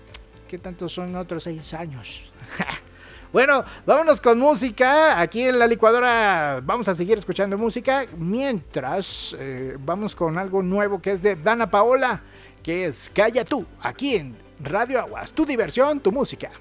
¿Qué 0.47 0.57
tanto 0.57 0.89
son 0.89 1.15
otros 1.15 1.43
seis 1.43 1.73
años? 1.73 2.33
bueno, 3.31 3.63
vámonos 3.85 4.21
con 4.21 4.39
música. 4.39 5.19
Aquí 5.19 5.43
en 5.43 5.59
la 5.59 5.67
licuadora 5.67 6.61
vamos 6.63 6.87
a 6.87 6.93
seguir 6.93 7.17
escuchando 7.17 7.57
música. 7.57 8.05
Mientras, 8.17 9.35
eh, 9.39 9.77
vamos 9.79 10.15
con 10.15 10.37
algo 10.37 10.63
nuevo 10.63 11.01
que 11.01 11.11
es 11.11 11.21
de 11.21 11.35
Dana 11.35 11.69
Paola 11.69 12.21
que 12.63 12.85
es 12.85 13.09
Calla 13.13 13.45
tú, 13.45 13.65
aquí 13.81 14.15
en 14.15 14.37
Radio 14.59 14.99
Aguas, 14.99 15.33
tu 15.33 15.45
diversión, 15.45 15.99
tu 15.99 16.11
música. 16.11 16.51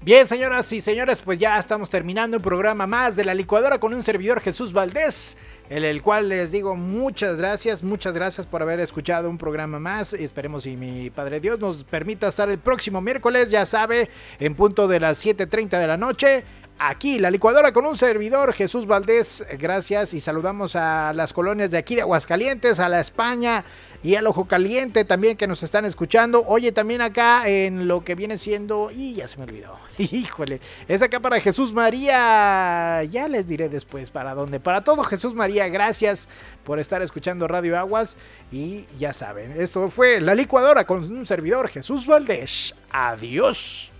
Bien, 0.00 0.26
señoras 0.26 0.72
y 0.72 0.80
señores, 0.80 1.20
pues 1.20 1.38
ya 1.38 1.58
estamos 1.58 1.90
terminando 1.90 2.38
un 2.38 2.42
programa 2.42 2.86
más 2.86 3.16
de 3.16 3.24
la 3.24 3.34
licuadora 3.34 3.78
con 3.78 3.92
un 3.92 4.02
servidor 4.02 4.40
Jesús 4.40 4.72
Valdés, 4.72 5.36
en 5.70 5.84
el 5.84 6.02
cual 6.02 6.28
les 6.28 6.50
digo 6.50 6.76
muchas 6.76 7.36
gracias, 7.36 7.82
muchas 7.82 8.14
gracias 8.14 8.46
por 8.46 8.62
haber 8.62 8.80
escuchado 8.80 9.28
un 9.28 9.38
programa 9.38 9.78
más. 9.78 10.12
Esperemos 10.14 10.62
si 10.62 10.76
mi 10.76 11.10
Padre 11.10 11.40
Dios 11.40 11.58
nos 11.58 11.84
permita 11.84 12.28
estar 12.28 12.48
el 12.50 12.58
próximo 12.58 13.00
miércoles, 13.00 13.50
ya 13.50 13.66
sabe, 13.66 14.08
en 14.40 14.54
punto 14.54 14.88
de 14.88 15.00
las 15.00 15.24
7.30 15.24 15.78
de 15.78 15.86
la 15.86 15.96
noche 15.96 16.44
aquí, 16.78 17.18
la 17.18 17.30
licuadora 17.30 17.72
con 17.72 17.86
un 17.86 17.96
servidor, 17.96 18.52
Jesús 18.52 18.86
Valdés, 18.86 19.44
gracias 19.58 20.14
y 20.14 20.20
saludamos 20.20 20.76
a 20.76 21.12
las 21.12 21.32
colonias 21.32 21.70
de 21.70 21.78
aquí 21.78 21.96
de 21.96 22.02
Aguascalientes, 22.02 22.78
a 22.80 22.88
la 22.88 23.00
España 23.00 23.64
y 24.02 24.14
al 24.14 24.26
Ojo 24.26 24.46
Caliente 24.46 25.04
también 25.04 25.36
que 25.36 25.46
nos 25.46 25.62
están 25.62 25.84
escuchando. 25.84 26.44
Oye, 26.46 26.72
también 26.72 27.00
acá 27.00 27.48
en 27.48 27.88
lo 27.88 28.04
que 28.04 28.14
viene 28.14 28.38
siendo, 28.38 28.90
y 28.90 29.14
ya 29.14 29.28
se 29.28 29.38
me 29.38 29.44
olvidó, 29.44 29.76
híjole, 29.98 30.60
es 30.86 31.02
acá 31.02 31.20
para 31.20 31.40
Jesús 31.40 31.72
María, 31.72 33.02
ya 33.04 33.28
les 33.28 33.46
diré 33.46 33.68
después 33.68 34.10
para 34.10 34.34
dónde, 34.34 34.60
para 34.60 34.84
todo 34.84 35.02
Jesús 35.04 35.34
María, 35.34 35.68
gracias 35.68 36.28
por 36.64 36.78
estar 36.78 37.02
escuchando 37.02 37.48
Radio 37.48 37.78
Aguas 37.78 38.16
y 38.52 38.84
ya 38.98 39.12
saben, 39.12 39.60
esto 39.60 39.88
fue 39.88 40.20
la 40.20 40.34
licuadora 40.34 40.84
con 40.84 41.04
un 41.10 41.26
servidor, 41.26 41.68
Jesús 41.68 42.06
Valdés, 42.06 42.74
adiós. 42.90 43.92